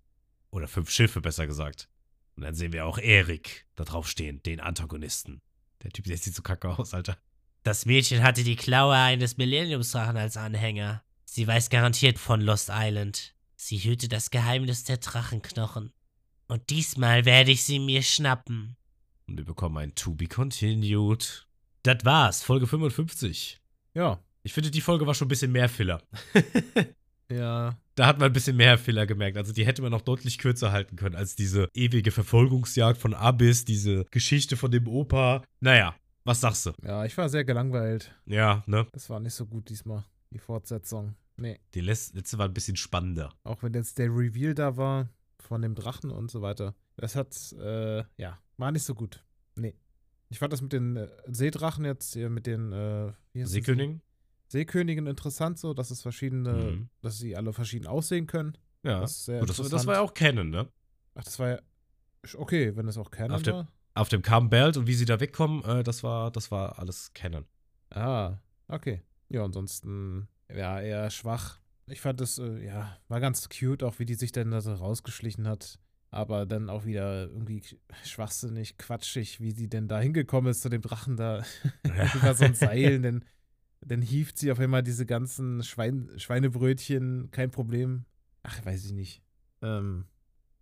[0.52, 1.90] Oder fünf Schiffe, besser gesagt.
[2.36, 5.42] Und dann sehen wir auch Erik da drauf stehen, den Antagonisten.
[5.84, 7.18] Der Typ, der sieht so kacke aus, Alter.
[7.64, 11.04] Das Mädchen hatte die Klaue eines Millenniumsdrachen als Anhänger.
[11.26, 13.36] Sie weiß garantiert von Lost Island.
[13.56, 15.92] Sie hüte das Geheimnis der Drachenknochen.
[16.48, 18.78] Und diesmal werde ich sie mir schnappen.
[19.28, 21.48] Und wir bekommen ein To Be Continued.
[21.84, 23.60] Das war's, Folge 55.
[23.94, 24.20] Ja.
[24.42, 26.02] Ich finde, die Folge war schon ein bisschen mehr Filler.
[27.32, 27.78] Ja.
[27.96, 29.38] Da hat man ein bisschen mehr Filler gemerkt.
[29.38, 33.66] Also die hätte man noch deutlich kürzer halten können als diese ewige Verfolgungsjagd von Abyss,
[33.66, 35.44] diese Geschichte von dem Opa.
[35.60, 35.96] Naja,
[36.30, 36.72] was sagst du?
[36.84, 38.14] Ja, ich war sehr gelangweilt.
[38.26, 38.86] Ja, ne?
[38.94, 41.16] Das war nicht so gut diesmal, die Fortsetzung.
[41.38, 41.60] Nee.
[41.74, 43.34] Die letzte, war ein bisschen spannender.
[43.44, 45.10] Auch wenn jetzt der Reveal da war
[45.40, 46.76] von dem Drachen und so weiter.
[46.98, 49.24] Das hat, äh, ja, war nicht so gut.
[49.56, 49.76] Nee.
[50.30, 53.52] Ich fand das mit den äh, Seedrachen jetzt, hier mit den, äh, wie heißt das?
[53.52, 54.00] Seekönig?
[54.50, 56.90] Seekönigen interessant so, dass es verschiedene, Mhm.
[57.02, 58.56] dass sie alle verschieden aussehen können.
[58.84, 59.00] Ja.
[59.02, 60.68] Das ist sehr Gut, das, das war ja auch Canon, ne?
[61.16, 61.60] Ach, das war ja,
[62.36, 63.68] okay, wenn das auch Canon Auf der- war.
[64.00, 67.12] Auf dem Carbon Belt und wie sie da wegkommen, äh, das war, das war alles
[67.14, 67.44] Canon.
[67.90, 68.38] Ah,
[68.70, 69.02] okay.
[69.28, 71.60] Ja, ansonsten, ja, eher schwach.
[71.86, 74.74] Ich fand es, äh, ja, war ganz cute, auch wie die sich dann da so
[74.74, 75.80] rausgeschlichen hat.
[76.12, 77.62] Aber dann auch wieder irgendwie
[78.06, 81.44] schwachsinnig, quatschig, wie sie denn da hingekommen ist zu dem Drachen da
[82.16, 83.02] über so ein Seil.
[83.02, 83.26] Dann,
[83.82, 88.06] dann hieft sie auf einmal diese ganzen Schwein, Schweinebrötchen, kein Problem.
[88.44, 89.22] Ach, weiß ich nicht.
[89.62, 90.06] Ähm,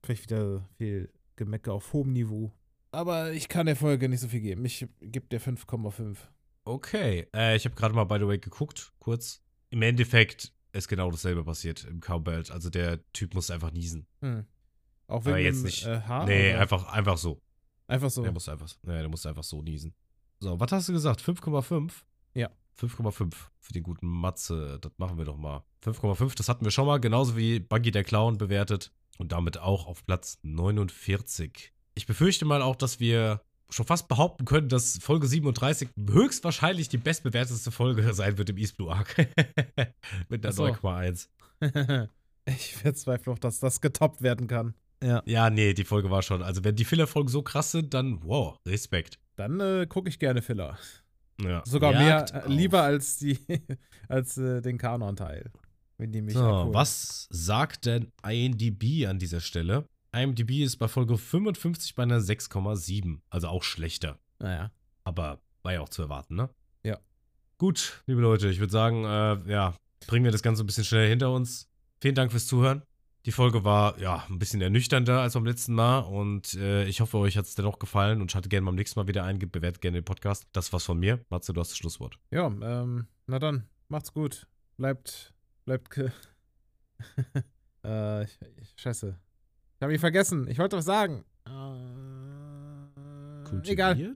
[0.02, 2.52] vielleicht wieder viel Gemecke auf hohem Niveau.
[2.98, 4.66] Aber ich kann der Folge nicht so viel geben.
[4.66, 6.18] Ich gebe der 5,5.
[6.66, 9.44] Okay, äh, ich habe gerade mal, by the way, geguckt, kurz.
[9.70, 12.50] Im Endeffekt ist genau dasselbe passiert im Cowbelt.
[12.50, 14.08] Also der Typ musste einfach niesen.
[14.22, 14.48] Hm.
[15.06, 15.86] Auch wegen jetzt nicht.
[15.86, 16.26] Äh, Haar?
[16.26, 16.62] nee, oder?
[16.62, 17.40] einfach, einfach so.
[17.86, 18.24] Einfach so.
[18.24, 19.94] Der musste einfach, nee, der musste einfach so niesen.
[20.40, 21.22] So, was hast du gesagt?
[21.22, 21.92] 5,5?
[22.34, 22.50] Ja.
[22.82, 24.80] 5,5 für den guten Matze.
[24.82, 25.64] Das machen wir doch mal.
[25.86, 28.92] 5,5, das hatten wir schon mal, genauso wie Buggy der Clown bewertet.
[29.20, 31.74] Und damit auch auf Platz 49.
[31.98, 33.42] Ich befürchte mal auch, dass wir
[33.72, 38.78] schon fast behaupten können, dass Folge 37 höchstwahrscheinlich die bestbewerteste Folge sein wird im East
[38.78, 39.18] Blue Arc.
[40.30, 40.66] Mit der Ach so.
[40.66, 41.28] 9,1.
[42.46, 44.76] ich verzweifle auch, dass das getoppt werden kann.
[45.04, 45.24] Ja.
[45.26, 46.44] Ja, nee, die Folge war schon.
[46.44, 49.20] Also, wenn die Filler-Folgen so krass sind, dann wow, Respekt.
[49.36, 50.78] Dann äh, gucke ich gerne Filler.
[51.42, 51.64] Ja.
[51.66, 53.40] Sogar Jagd mehr, äh, lieber als die,
[54.08, 55.52] als äh, den Kanon-Teil.
[55.98, 56.74] Wenn die mich So, abholen.
[56.76, 59.88] was sagt denn IMDb an dieser Stelle?
[60.14, 63.20] IMDb ist bei Folge 55 bei einer 6,7.
[63.30, 64.20] Also auch schlechter.
[64.40, 64.72] Naja.
[65.04, 66.50] Aber war ja auch zu erwarten, ne?
[66.84, 67.00] Ja.
[67.58, 69.74] Gut, liebe Leute, ich würde sagen, äh, ja,
[70.08, 71.70] bringen wir das Ganze ein bisschen schneller hinter uns.
[72.00, 72.84] Vielen Dank fürs Zuhören.
[73.26, 77.18] Die Folge war ja ein bisschen ernüchternder als beim letzten Mal und äh, ich hoffe,
[77.18, 80.00] euch hat es dennoch gefallen und schaltet gerne beim nächsten Mal wieder ein, bewertet gerne
[80.00, 80.48] den Podcast.
[80.54, 81.20] Das war's von mir.
[81.30, 82.18] Matze, du hast das Schlusswort.
[82.32, 84.48] Ja, ähm, na dann, macht's gut.
[84.78, 85.34] Bleibt,
[85.66, 85.98] bleibt,
[87.84, 89.20] äh, ich, ich, scheiße.
[89.78, 90.48] Ich habe ihn vergessen.
[90.50, 91.24] Ich wollte was sagen.
[91.46, 91.52] Äh,
[93.72, 94.16] egal.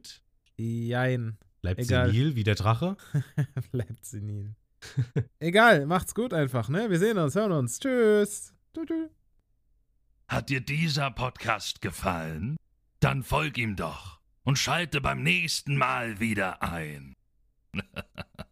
[0.58, 1.38] Jein.
[1.62, 2.08] Bleibt Egal.
[2.08, 2.98] senil wie der Drache?
[3.72, 4.56] Bleibt senil.
[5.40, 6.90] egal, macht's gut einfach, ne?
[6.90, 7.80] Wir sehen uns, hören uns.
[7.80, 8.56] Tschüss.
[8.74, 9.10] Tschü, tschü.
[10.28, 12.58] Hat dir dieser Podcast gefallen?
[13.00, 17.14] Dann folg ihm doch und schalte beim nächsten Mal wieder ein.